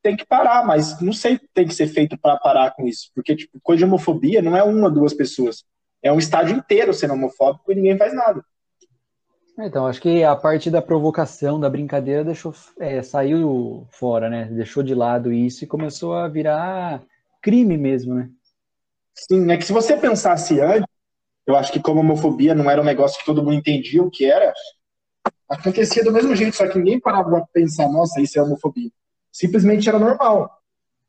tem 0.02 0.16
que 0.16 0.26
parar, 0.26 0.66
mas 0.66 1.02
não 1.02 1.12
sei 1.12 1.36
o 1.36 1.40
que 1.40 1.48
tem 1.54 1.68
que 1.68 1.76
ser 1.76 1.88
feito 1.88 2.18
pra 2.18 2.38
parar 2.38 2.72
com 2.72 2.88
isso. 2.88 3.12
Porque, 3.14 3.36
tipo, 3.36 3.60
coisa 3.62 3.80
de 3.80 3.86
homofobia 3.86 4.42
não 4.42 4.56
é 4.56 4.64
uma, 4.64 4.90
duas 4.90 5.14
pessoas. 5.14 5.66
É 6.02 6.10
um 6.10 6.20
estádio 6.20 6.56
inteiro 6.56 6.94
sendo 6.94 7.16
homofóbico 7.16 7.70
e 7.70 7.76
ninguém 7.76 7.98
faz 7.98 8.14
nada. 8.14 8.46
Então, 9.60 9.86
acho 9.86 10.02
que 10.02 10.24
a 10.24 10.36
parte 10.36 10.72
da 10.72 10.82
provocação, 10.82 11.60
da 11.60 11.70
brincadeira, 11.70 12.24
deixou, 12.24 12.54
é, 12.80 13.04
saiu 13.04 13.88
fora, 13.92 14.30
né? 14.30 14.46
Deixou 14.46 14.82
de 14.82 14.96
lado 14.96 15.32
isso 15.32 15.64
e 15.64 15.68
começou 15.68 16.16
a 16.16 16.28
virar 16.28 17.04
crime 17.42 17.78
mesmo, 17.78 18.16
né? 18.16 18.30
Sim, 19.14 19.52
é 19.52 19.58
que 19.58 19.64
se 19.66 19.72
você 19.72 19.96
pensasse 19.96 20.60
antes, 20.60 20.88
eu 21.46 21.56
acho 21.56 21.72
que 21.72 21.80
como 21.80 22.00
homofobia 22.00 22.56
não 22.56 22.70
era 22.70 22.82
um 22.82 22.86
negócio 22.86 23.20
que 23.20 23.26
todo 23.26 23.44
mundo 23.44 23.56
entendia 23.56 24.02
o 24.02 24.10
que 24.10 24.26
era, 24.26 24.52
acontecia 25.48 26.04
do 26.04 26.12
mesmo 26.12 26.36
jeito, 26.36 26.56
só 26.56 26.68
que 26.68 26.78
ninguém 26.78 27.00
parava 27.00 27.30
pra 27.30 27.46
pensar, 27.54 27.88
nossa, 27.90 28.22
isso 28.22 28.40
é 28.40 28.44
homofobia. 28.44 28.90
Simplesmente 29.32 29.88
era 29.88 30.00
normal. 30.00 30.50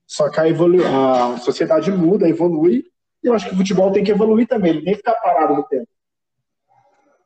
Só 0.07 0.28
que 0.30 0.38
a, 0.38 0.48
evolu- 0.48 0.85
a 0.85 1.38
sociedade 1.38 1.90
muda, 1.90 2.28
evolui, 2.28 2.85
e 3.22 3.26
eu 3.26 3.35
acho 3.35 3.48
que 3.48 3.54
o 3.54 3.59
futebol 3.59 3.90
tem 3.90 4.04
que 4.04 4.11
evoluir 4.11 4.46
também, 4.46 4.72
ele 4.72 4.85
nem 4.85 4.94
ficar 4.94 5.14
parado 5.14 5.54
no 5.54 5.62
tempo. 5.64 5.88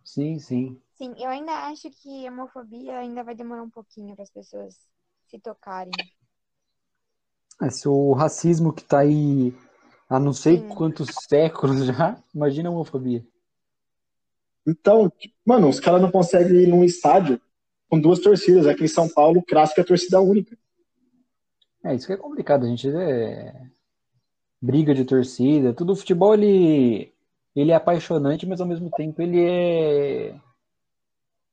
Sim, 0.04 0.38
sim. 0.38 0.80
Sim, 0.98 1.14
eu 1.16 1.30
ainda 1.30 1.52
acho 1.68 1.88
que 1.90 2.26
a 2.26 2.32
homofobia 2.32 2.98
ainda 2.98 3.22
vai 3.22 3.32
demorar 3.32 3.62
um 3.62 3.70
pouquinho 3.70 4.16
para 4.16 4.24
as 4.24 4.30
pessoas 4.30 4.74
se 5.28 5.38
tocarem. 5.38 5.92
É, 7.62 7.70
se 7.70 7.88
o 7.88 8.12
racismo 8.12 8.72
que 8.72 8.82
tá 8.82 8.98
aí 8.98 9.54
há 10.10 10.18
não 10.18 10.32
sei 10.32 10.58
Sim. 10.58 10.68
quantos 10.70 11.08
séculos 11.28 11.86
já, 11.86 12.20
imagina 12.34 12.68
a 12.68 12.72
homofobia. 12.72 13.24
Então, 14.66 15.10
mano, 15.46 15.68
os 15.68 15.78
caras 15.78 16.02
não 16.02 16.10
conseguem 16.10 16.62
ir 16.62 16.66
num 16.66 16.82
estádio 16.82 17.40
com 17.88 18.00
duas 18.00 18.18
torcidas. 18.18 18.66
Aqui 18.66 18.84
em 18.84 18.88
São 18.88 19.08
Paulo, 19.08 19.38
o 19.38 19.44
clássico 19.44 19.80
é 19.80 19.84
torcida 19.84 20.20
única. 20.20 20.58
É, 21.84 21.94
isso 21.94 22.08
que 22.08 22.12
é 22.12 22.16
complicado, 22.16 22.64
a 22.64 22.68
gente 22.68 22.88
é 22.90 23.70
briga 24.60 24.92
de 24.92 25.04
torcida, 25.04 25.72
tudo 25.72 25.92
o 25.92 25.96
futebol 25.96 26.34
ele 26.34 27.14
ele 27.54 27.70
é 27.70 27.74
apaixonante, 27.74 28.46
mas 28.46 28.60
ao 28.60 28.66
mesmo 28.66 28.90
tempo 28.90 29.22
ele 29.22 29.40
é 29.40 30.40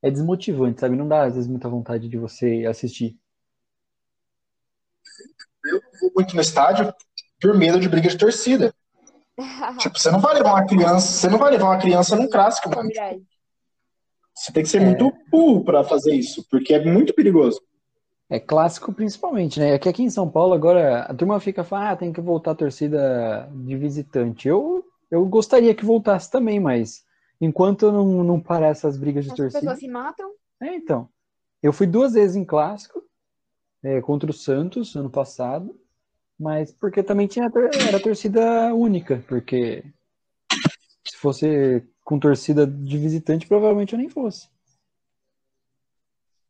é 0.06 0.10
desmotivante, 0.10 0.80
sabe? 0.80 0.96
Não 0.96 1.08
dá 1.08 1.24
às 1.24 1.34
vezes 1.34 1.48
muita 1.48 1.68
vontade 1.68 2.08
de 2.08 2.16
você 2.16 2.64
assistir. 2.68 3.16
Eu 5.64 5.74
não 5.74 6.00
vou 6.00 6.12
muito 6.16 6.34
no 6.34 6.40
estádio 6.40 6.94
por 7.40 7.56
medo 7.56 7.80
de 7.80 7.88
briga 7.88 8.08
de 8.08 8.16
torcida. 8.16 8.72
Tipo, 9.80 9.98
você 9.98 10.10
não 10.10 10.20
vai 10.20 10.34
levar 10.34 10.52
uma 10.52 10.66
criança, 10.66 11.06
você 11.06 11.28
não 11.28 11.38
vai 11.38 11.50
levar 11.50 11.66
uma 11.66 11.78
criança 11.78 12.16
num 12.16 12.28
clássico, 12.28 12.70
mano. 12.70 12.88
Você 14.34 14.52
tem 14.52 14.62
que 14.62 14.68
ser 14.68 14.80
muito 14.80 15.12
burro 15.30 15.64
pra 15.64 15.82
fazer 15.82 16.14
isso, 16.14 16.46
porque 16.50 16.72
é 16.72 16.84
muito 16.84 17.12
perigoso. 17.12 17.60
É 18.30 18.40
clássico 18.40 18.92
principalmente, 18.92 19.58
né? 19.58 19.74
É 19.74 19.78
que 19.78 19.88
aqui 19.88 20.02
em 20.02 20.10
São 20.10 20.28
Paulo 20.28 20.54
agora 20.54 21.02
a 21.02 21.14
turma 21.14 21.38
fica 21.40 21.64
falando, 21.64 21.88
ah, 21.88 21.96
tem 21.96 22.12
que 22.12 22.20
voltar 22.20 22.52
a 22.52 22.56
torcida 22.56 23.48
de 23.52 23.76
visitante. 23.76 24.48
Eu, 24.48 24.84
eu 25.10 25.24
gostaria 25.26 25.74
que 25.74 25.84
voltasse 25.84 26.30
também, 26.30 26.58
mas 26.58 27.05
enquanto 27.40 27.90
não, 27.90 28.24
não 28.24 28.40
parar 28.40 28.68
essas 28.68 28.96
brigas 28.96 29.24
de 29.24 29.30
As 29.30 29.36
torcida. 29.36 29.60
pessoas 29.60 29.78
se 29.78 29.88
matam. 29.88 30.32
É, 30.60 30.74
então. 30.74 31.08
Eu 31.62 31.72
fui 31.72 31.86
duas 31.86 32.12
vezes 32.12 32.36
em 32.36 32.44
clássico, 32.44 33.02
é, 33.82 34.00
contra 34.00 34.30
o 34.30 34.34
Santos 34.34 34.94
ano 34.94 35.10
passado, 35.10 35.78
mas 36.38 36.72
porque 36.72 37.02
também 37.02 37.26
tinha 37.26 37.50
era 37.88 38.00
torcida 38.00 38.74
única, 38.74 39.24
porque 39.26 39.84
se 41.06 41.16
fosse 41.16 41.86
com 42.04 42.18
torcida 42.18 42.66
de 42.66 42.98
visitante, 42.98 43.46
provavelmente 43.46 43.94
eu 43.94 43.98
nem 43.98 44.08
fosse. 44.08 44.48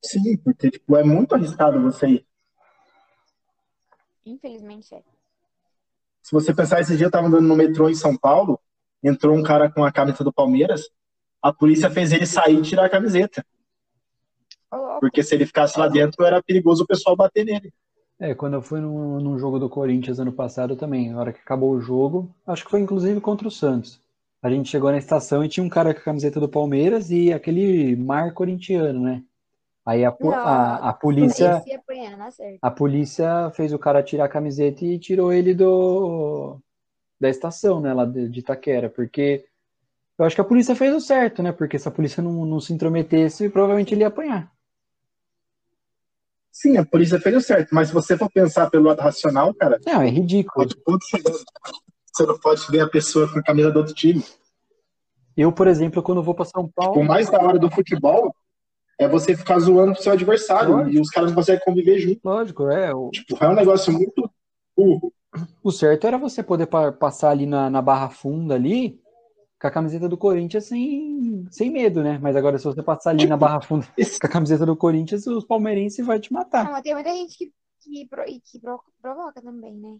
Sim, 0.05 0.37
porque 0.39 0.71
tipo, 0.71 0.97
é 0.97 1.03
muito 1.05 1.35
arriscado 1.35 1.81
você 1.81 2.09
ir. 2.09 2.27
Infelizmente 4.25 4.95
é. 4.95 5.03
Se 6.23 6.33
você 6.33 6.53
pensar, 6.53 6.81
esse 6.81 6.97
dia 6.97 7.07
eu 7.07 7.11
tava 7.11 7.29
andando 7.29 7.47
no 7.47 7.55
metrô 7.55 7.89
em 7.89 7.95
São 7.95 8.17
Paulo, 8.17 8.61
entrou 9.07 9.37
um 9.37 9.43
cara 9.43 9.71
com 9.71 9.85
a 9.85 9.93
camisa 9.93 10.25
do 10.25 10.33
Palmeiras, 10.33 10.89
a 11.43 11.53
polícia 11.53 11.91
fez 11.91 12.13
ele 12.13 12.27
sair 12.27 12.59
e 12.59 12.63
tirar 12.63 12.87
a 12.87 12.91
camiseta. 12.91 13.45
Porque 15.01 15.23
se 15.23 15.35
ele 15.35 15.47
ficasse 15.47 15.79
lá 15.79 15.89
dentro, 15.89 16.25
era 16.25 16.43
perigoso 16.43 16.85
o 16.85 16.87
pessoal 16.87 17.15
bater 17.17 17.45
nele. 17.45 17.73
É, 18.19 18.35
quando 18.35 18.55
eu 18.55 18.63
fui 18.63 18.81
num, 18.81 19.21
num 19.21 19.39
jogo 19.39 19.59
do 19.59 19.69
Corinthians 19.69 20.19
ano 20.19 20.33
passado 20.33 20.75
também, 20.75 21.13
na 21.13 21.21
hora 21.21 21.33
que 21.33 21.41
acabou 21.41 21.71
o 21.73 21.81
jogo, 21.81 22.35
acho 22.47 22.65
que 22.65 22.71
foi 22.71 22.81
inclusive 22.81 23.21
contra 23.21 23.47
o 23.47 23.51
Santos. 23.51 24.01
A 24.43 24.51
gente 24.51 24.69
chegou 24.69 24.91
na 24.91 24.99
estação 24.99 25.45
e 25.45 25.49
tinha 25.49 25.65
um 25.65 25.69
cara 25.69 25.93
com 25.93 26.01
a 26.01 26.05
camiseta 26.05 26.41
do 26.41 26.49
Palmeiras 26.49 27.11
e 27.11 27.33
aquele 27.33 27.95
mar 27.97 28.33
corintiano, 28.33 29.01
né? 29.01 29.23
Aí 29.85 30.05
a, 30.05 30.11
po- 30.11 30.31
a, 30.33 30.77
a 30.89 30.93
polícia. 30.93 31.63
A 32.63 32.71
polícia 32.71 33.51
fez 33.55 33.73
o 33.73 33.79
cara 33.79 34.03
tirar 34.03 34.25
a 34.25 34.29
camiseta 34.29 34.85
e 34.85 34.99
tirou 34.99 35.33
ele 35.33 35.55
do 35.55 36.59
da 37.21 37.29
estação, 37.29 37.81
né, 37.81 37.93
lá 37.95 38.05
de 38.05 38.29
de 38.29 38.41
Itaquera, 38.41 38.89
porque 38.91 39.45
Eu 40.19 40.25
acho 40.25 40.35
que 40.35 40.41
a 40.41 40.45
polícia 40.45 40.75
fez 40.75 40.95
o 40.95 41.01
certo, 41.01 41.43
né? 41.43 41.53
Porque 41.53 41.79
se 41.79 41.87
a 41.87 41.91
polícia 41.91 42.23
não, 42.23 42.47
não 42.47 42.59
se 42.59 42.73
intrometesse, 42.73 43.51
provavelmente 43.51 43.95
ele 43.95 44.01
ia 44.01 44.09
apanhar. 44.09 44.51
Sim, 46.51 46.79
a 46.79 46.87
polícia 46.87 47.21
fez 47.21 47.37
o 47.37 47.41
certo, 47.43 47.75
mas 47.75 47.89
se 47.89 47.95
você 47.95 48.17
for 48.17 48.31
pensar 48.31 48.71
pelo 48.71 48.87
lado 48.87 49.01
racional, 49.01 49.53
cara. 49.53 49.79
Não, 49.85 50.01
é 50.01 50.09
ridículo. 50.09 50.67
Você 50.67 52.27
não 52.27 52.39
pode 52.39 52.67
ver 52.71 52.81
a 52.81 52.89
pessoa 52.89 53.31
com 53.31 53.39
a 53.39 53.43
camisa 53.43 53.71
do 53.71 53.81
outro 53.81 53.95
time. 53.95 54.25
Eu, 55.37 55.53
por 55.53 55.67
exemplo, 55.67 56.03
quando 56.03 56.23
vou 56.23 56.35
para 56.35 56.47
São 56.47 56.67
Paulo. 56.75 56.99
O 56.99 57.05
mais 57.05 57.29
da 57.29 57.39
hora 57.39 57.59
do 57.59 57.71
futebol 57.71 58.35
é 58.99 59.07
você 59.07 59.37
ficar 59.37 59.59
zoando 59.59 59.93
pro 59.93 60.03
seu 60.03 60.13
adversário 60.13 60.77
Lógico. 60.77 60.97
e 60.97 61.01
os 61.01 61.11
caras 61.11 61.29
não 61.29 61.37
conseguem 61.37 61.61
conviver 61.63 61.99
junto. 61.99 62.21
Lógico, 62.25 62.71
é. 62.71 62.95
O... 62.95 63.11
Tipo, 63.11 63.37
é 63.45 63.49
um 63.51 63.55
negócio 63.55 63.93
muito 63.93 64.31
burro. 64.75 65.13
O 65.63 65.71
certo 65.71 66.07
era 66.07 66.19
você 66.19 66.43
poder 66.43 66.67
passar 66.67 67.31
ali 67.31 67.47
na, 67.47 67.69
na 67.69 67.83
barra 67.83 68.09
funda 68.11 68.55
ali 68.55 69.01
com 69.61 69.67
a 69.67 69.71
camiseta 69.71 70.09
do 70.09 70.19
Corinthians 70.19 70.67
sem, 70.67 71.47
sem 71.51 71.71
medo, 71.71 72.03
né? 72.03 72.19
Mas 72.19 72.37
agora, 72.37 72.59
se 72.59 72.65
você 72.65 72.83
passar 72.83 73.11
ali 73.11 73.27
na 73.27 73.37
barra 73.37 73.61
funda 73.61 73.87
com 74.21 74.27
a 74.27 74.31
camiseta 74.31 74.67
do 74.67 74.77
Corinthians, 74.77 75.27
os 75.27 75.45
palmeirenses 75.45 76.05
vai 76.05 76.21
te 76.21 76.33
matar. 76.33 76.71
Não, 76.71 76.83
tem 76.83 76.95
muita 76.95 77.11
gente 77.11 77.37
que, 77.37 77.53
que, 77.81 78.09
que 78.41 78.61
provoca 79.01 79.41
também, 79.41 79.75
né? 79.75 79.99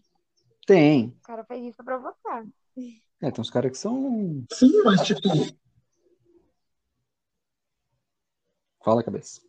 Tem. 0.65 1.07
O 1.07 1.21
cara 1.23 1.43
faz 1.43 1.63
isso 1.63 1.77
pra 1.77 1.85
provocar. 1.97 2.45
É, 3.21 3.31
tem 3.31 3.41
uns 3.41 3.49
caras 3.49 3.71
que 3.71 3.77
são. 3.77 4.45
Sim, 4.53 4.83
mas 4.83 5.01
tipo. 5.01 5.27
Fala, 8.83 9.03
cabeça. 9.03 9.41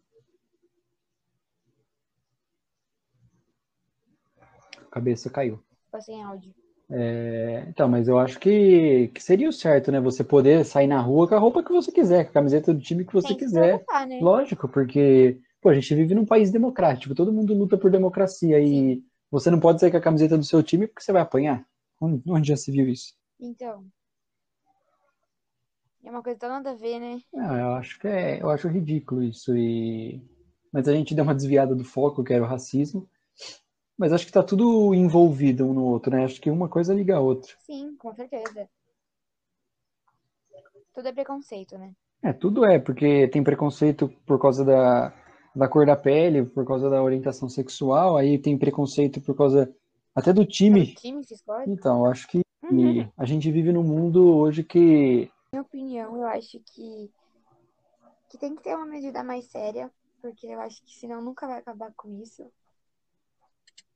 Cabeça 4.91 5.29
caiu. 5.29 5.63
Ficou 5.99 6.03
sem 6.03 6.23
áudio. 6.23 6.55
É, 6.91 7.67
então, 7.69 7.89
mas 7.89 8.09
eu 8.09 8.19
acho 8.19 8.39
que, 8.39 9.09
que 9.09 9.23
seria 9.23 9.49
o 9.49 9.53
certo, 9.53 9.93
né? 9.93 10.01
Você 10.01 10.25
poder 10.25 10.65
sair 10.65 10.87
na 10.87 11.01
rua 11.01 11.29
com 11.29 11.35
a 11.35 11.39
roupa 11.39 11.63
que 11.63 11.73
você 11.73 11.93
quiser, 11.93 12.25
com 12.25 12.31
a 12.31 12.35
camiseta 12.35 12.73
do 12.73 12.81
time 12.81 13.05
que 13.05 13.13
você 13.13 13.29
que 13.29 13.41
quiser. 13.41 13.85
né? 14.07 14.21
Lógico, 14.21 14.69
porque 14.69 15.41
pô, 15.61 15.69
a 15.69 15.75
gente 15.75 15.95
vive 15.95 16.15
num 16.15 16.25
país 16.25 16.51
democrático, 16.51 17.15
todo 17.15 17.33
mundo 17.33 17.53
luta 17.53 17.77
por 17.77 17.91
democracia 17.91 18.59
Sim. 18.59 18.93
e 18.93 19.05
você 19.31 19.51
não 19.51 19.61
pode 19.61 19.81
sair 19.81 19.91
com 19.91 19.99
a 19.99 20.01
camiseta 20.01 20.39
do 20.39 20.45
seu 20.45 20.63
time 20.63 20.87
porque 20.87 21.03
você 21.03 21.13
vai 21.13 21.23
apanhar. 21.23 21.67
Onde, 22.01 22.23
onde 22.31 22.49
já 22.49 22.57
se 22.57 22.71
viu 22.71 22.89
isso? 22.89 23.13
Então. 23.39 23.85
É 26.05 26.11
uma 26.11 26.23
coisa 26.23 26.39
tão 26.39 26.49
nada 26.49 26.71
a 26.71 26.75
ver, 26.75 27.01
né? 27.01 27.21
Ah, 27.37 27.59
eu 27.59 27.73
acho 27.73 27.99
que 27.99 28.09
é, 28.09 28.41
eu 28.41 28.49
acho 28.49 28.69
ridículo 28.69 29.23
isso 29.23 29.55
e 29.55 30.23
mas 30.73 30.87
a 30.87 30.93
gente 30.93 31.15
deu 31.15 31.25
uma 31.25 31.35
desviada 31.35 31.75
do 31.75 31.85
foco, 31.85 32.23
que 32.23 32.33
era 32.33 32.45
o 32.45 32.47
racismo. 32.47 33.09
Mas 33.99 34.13
acho 34.13 34.25
que 34.25 34.33
tá 34.33 34.45
tudo 34.45 34.95
envolvido 34.95 35.67
um 35.67 35.75
no 35.75 35.85
outro, 35.85 36.13
né? 36.13 36.25
Acho 36.25 36.41
que 36.41 36.49
uma 36.49 36.69
coisa 36.69 36.95
liga 36.95 37.17
a 37.17 37.21
outra. 37.21 37.53
Sim, 37.59 37.97
com 37.97 38.15
certeza. 38.15 38.69
Tudo 40.95 41.09
é 41.09 41.13
preconceito, 41.13 41.77
né? 41.77 41.93
É, 42.23 42.33
tudo 42.33 42.65
é, 42.65 42.79
porque 42.79 43.27
tem 43.29 43.43
preconceito 43.43 44.09
por 44.25 44.41
causa 44.41 44.65
da, 44.65 45.13
da 45.55 45.69
cor 45.69 45.85
da 45.85 45.97
pele, 45.97 46.45
por 46.45 46.65
causa 46.65 46.89
da 46.89 47.03
orientação 47.03 47.49
sexual, 47.49 48.17
aí 48.17 48.39
tem 48.39 48.57
preconceito 48.57 49.21
por 49.21 49.37
causa 49.37 49.73
até 50.15 50.33
do 50.33 50.45
time. 50.45 50.93
É 50.93 50.95
time 50.95 51.25
se 51.25 51.35
escolhe? 51.35 51.71
Então, 51.71 52.05
acho 52.05 52.27
que 52.29 52.41
uhum. 52.63 53.09
a 53.17 53.25
gente 53.25 53.51
vive 53.51 53.73
num 53.73 53.85
mundo 53.85 54.37
hoje 54.37 54.63
que. 54.63 55.31
Minha 55.53 55.63
opinião, 55.63 56.17
eu 56.17 56.27
acho 56.27 56.61
que, 56.61 57.11
que 58.29 58.39
tem 58.39 58.55
que 58.55 58.63
ter 58.63 58.75
uma 58.75 58.87
medida 58.87 59.25
mais 59.25 59.47
séria, 59.47 59.91
porque 60.21 60.47
eu 60.47 60.61
acho 60.61 60.85
que 60.85 60.97
senão 60.97 61.23
nunca 61.23 61.47
vai 61.47 61.59
acabar 61.59 61.93
com 61.97 62.13
isso. 62.21 62.45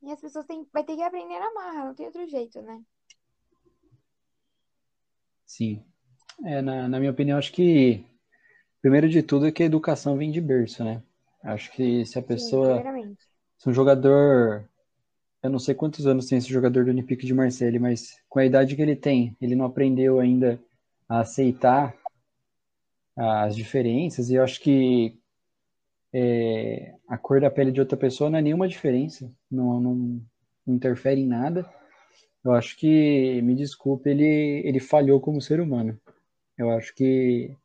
E 0.03 0.11
as 0.11 0.21
pessoas 0.21 0.45
têm, 0.47 0.67
vai 0.73 0.85
ter 0.85 0.97
que 0.97 1.03
aprender 1.03 1.39
na 1.39 1.53
marra, 1.55 1.87
não 1.87 1.95
tem 1.95 2.07
outro 2.07 2.27
jeito, 2.27 2.61
né? 2.63 2.83
Sim. 5.47 5.83
É, 6.45 6.61
na, 6.61 6.89
na 6.89 6.99
minha 6.99 7.11
opinião, 7.11 7.39
acho 7.39 7.53
que 7.53 8.05
primeiro 8.81 9.09
de 9.09 9.23
tudo 9.23 9.47
é 9.47 9.53
que 9.53 9.63
a 9.63 9.67
educação 9.67 10.17
vem 10.17 10.31
de 10.31 10.41
berço, 10.41 10.83
né? 10.83 11.03
Acho 11.43 11.71
que 11.73 12.05
se 12.07 12.19
a 12.19 12.23
pessoa. 12.23 12.83
Sim, 12.83 13.17
se 13.59 13.69
um 13.69 13.73
jogador. 13.73 14.69
Eu 15.43 15.51
não 15.51 15.59
sei 15.59 15.75
quantos 15.75 16.07
anos 16.07 16.27
tem 16.27 16.39
esse 16.39 16.49
jogador 16.49 16.85
do 16.85 16.91
Olympique 16.91 17.27
de 17.27 17.35
Marseille, 17.35 17.79
mas 17.79 18.17
com 18.29 18.39
a 18.39 18.47
idade 18.47 18.77
que 18.77 18.83
ele 18.83 18.95
tem, 18.95 19.37
ele 19.41 19.57
não 19.57 19.65
aprendeu 19.65 20.21
ainda 20.21 20.61
a 21.09 21.21
aceitar 21.21 21.95
as 23.17 23.55
diferenças, 23.55 24.31
e 24.31 24.35
eu 24.37 24.45
acho 24.45 24.61
que 24.61 25.19
é, 26.13 26.95
a 27.09 27.17
cor 27.17 27.41
da 27.41 27.51
pele 27.51 27.73
de 27.73 27.81
outra 27.81 27.97
pessoa 27.97 28.29
não 28.29 28.39
é 28.39 28.43
nenhuma 28.43 28.69
diferença, 28.69 29.31
não, 29.51 29.81
não, 29.81 30.21
interfere 30.67 31.21
em 31.21 31.27
nada. 31.27 31.69
Eu 32.45 32.53
acho 32.53 32.77
que, 32.77 33.41
me 33.43 33.55
desculpe, 33.55 34.11
ele, 34.11 34.63
ele 34.65 34.81
falhou 34.81 35.21
como 35.21 35.41
ser 35.41 35.61
humano. 35.61 35.99
Eu 36.59 36.71
acho 36.71 36.95
que, 36.95 37.57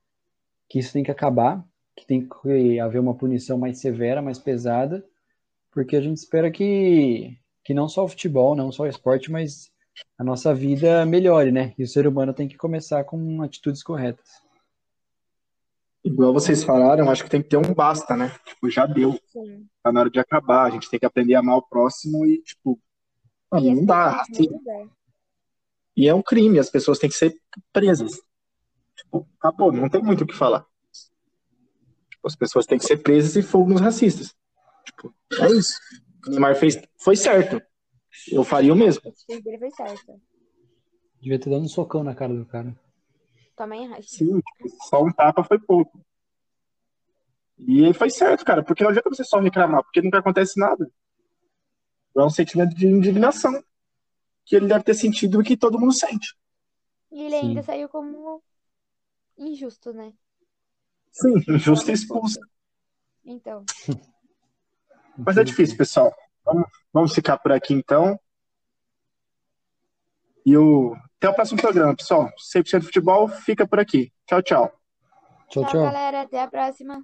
que 0.69 0.79
isso 0.79 0.93
tem 0.93 1.03
que 1.03 1.12
acabar, 1.12 1.63
que 1.95 2.05
tem 2.05 2.27
que 2.27 2.79
haver 2.79 2.99
uma 2.99 3.15
punição 3.15 3.57
mais 3.57 3.79
severa, 3.79 4.21
mais 4.21 4.39
pesada, 4.39 5.03
porque 5.71 5.95
a 5.95 6.01
gente 6.01 6.17
espera 6.17 6.51
que, 6.51 7.38
que 7.63 7.73
não 7.73 7.89
só 7.89 8.05
o 8.05 8.07
futebol, 8.07 8.55
não 8.55 8.71
só 8.71 8.83
o 8.83 8.88
esporte, 8.88 9.31
mas 9.31 9.71
a 10.17 10.23
nossa 10.23 10.53
vida 10.53 11.05
melhore, 11.05 11.51
né? 11.51 11.73
E 11.77 11.83
o 11.83 11.88
ser 11.88 12.07
humano 12.07 12.33
tem 12.33 12.47
que 12.47 12.57
começar 12.57 13.03
com 13.03 13.41
atitudes 13.41 13.83
corretas 13.83 14.46
igual 16.07 16.33
vocês 16.33 16.63
falaram, 16.63 17.09
acho 17.09 17.23
que 17.23 17.29
tem 17.29 17.41
que 17.41 17.49
ter 17.49 17.57
um 17.57 17.73
basta, 17.73 18.15
né? 18.15 18.33
Tipo, 18.45 18.69
já 18.69 18.85
deu. 18.85 19.19
Sim. 19.27 19.67
Tá 19.83 19.91
na 19.91 20.01
hora 20.01 20.09
de 20.09 20.19
acabar. 20.19 20.65
A 20.65 20.69
gente 20.69 20.89
tem 20.89 20.99
que 20.99 21.05
aprender 21.05 21.35
a 21.35 21.39
amar 21.39 21.57
o 21.57 21.61
próximo 21.61 22.25
e, 22.25 22.41
tipo, 22.41 22.79
mano, 23.51 23.75
não 23.75 23.85
dá. 23.85 24.21
Assim. 24.21 24.47
E 25.95 26.07
é 26.07 26.13
um 26.13 26.21
crime, 26.21 26.59
as 26.59 26.69
pessoas 26.69 26.99
têm 26.99 27.09
que 27.09 27.15
ser 27.15 27.35
presas. 27.73 28.19
Tipo, 28.95 29.27
acabou, 29.39 29.71
não 29.71 29.89
tem 29.89 30.01
muito 30.01 30.23
o 30.23 30.27
que 30.27 30.35
falar. 30.35 30.65
Tipo, 32.09 32.27
as 32.27 32.35
pessoas 32.35 32.65
têm 32.65 32.77
que 32.77 32.85
ser 32.85 32.97
presas 32.97 33.35
e 33.35 33.41
fogo 33.41 33.71
nos 33.71 33.81
racistas. 33.81 34.35
Tipo, 34.85 35.13
é 35.39 35.47
isso. 35.51 35.77
O 36.25 36.29
Neymar 36.29 36.55
fez, 36.55 36.81
foi 36.97 37.15
certo. 37.15 37.61
Eu 38.31 38.43
faria 38.43 38.73
o 38.73 38.75
mesmo. 38.75 39.01
Devia 41.19 41.39
ter 41.39 41.49
dado 41.49 41.61
um 41.61 41.67
socão 41.67 42.03
na 42.03 42.15
cara 42.15 42.33
do 42.33 42.45
cara. 42.45 42.75
Também 43.57 43.91
acho. 43.91 44.07
Sim, 44.07 44.39
só 44.87 45.03
um 45.03 45.11
tapa 45.11 45.43
foi 45.43 45.57
pouco. 45.57 45.99
E 47.57 47.79
ele 47.79 47.93
foi 47.93 48.11
certo, 48.11 48.45
cara, 48.45 48.63
porque 48.63 48.83
não 48.83 48.91
adianta 48.91 49.09
você 49.09 49.23
só 49.23 49.39
reclamar, 49.39 49.83
porque 49.83 49.99
nunca 49.99 50.19
acontece 50.19 50.59
nada. 50.59 50.89
É 52.15 52.21
um 52.21 52.29
sentimento 52.29 52.75
de 52.75 52.85
indignação 52.85 53.51
que 54.45 54.55
ele 54.55 54.67
deve 54.67 54.83
ter 54.83 54.93
sentido 54.93 55.41
e 55.41 55.43
que 55.43 55.57
todo 55.57 55.79
mundo 55.79 55.91
sente. 55.91 56.37
E 57.11 57.23
ele 57.23 57.35
ainda 57.35 57.61
Sim. 57.61 57.65
saiu 57.65 57.89
como 57.89 58.43
injusto, 59.35 59.91
né? 59.91 60.13
Sim, 61.11 61.33
injusto 61.49 61.89
e 61.89 61.93
expulso. 61.93 62.39
Então. 63.25 63.65
Mas 65.17 65.35
é 65.35 65.43
difícil, 65.43 65.75
pessoal. 65.75 66.15
Vamos, 66.45 66.69
vamos 66.93 67.13
ficar 67.13 67.39
por 67.39 67.51
aqui 67.51 67.73
então. 67.73 68.19
E 70.45 70.55
o... 70.55 70.95
até 71.19 71.30
o 71.30 71.34
próximo 71.34 71.60
programa, 71.60 71.95
pessoal. 71.95 72.30
100% 72.56 72.84
futebol 72.84 73.27
fica 73.27 73.67
por 73.67 73.80
aqui. 73.80 74.12
Tchau, 74.27 74.41
tchau. 74.41 74.71
Tchau, 75.49 75.63
tchau. 75.63 75.71
Tchau, 75.71 75.82
galera. 75.84 76.21
Até 76.21 76.41
a 76.41 76.47
próxima. 76.47 77.03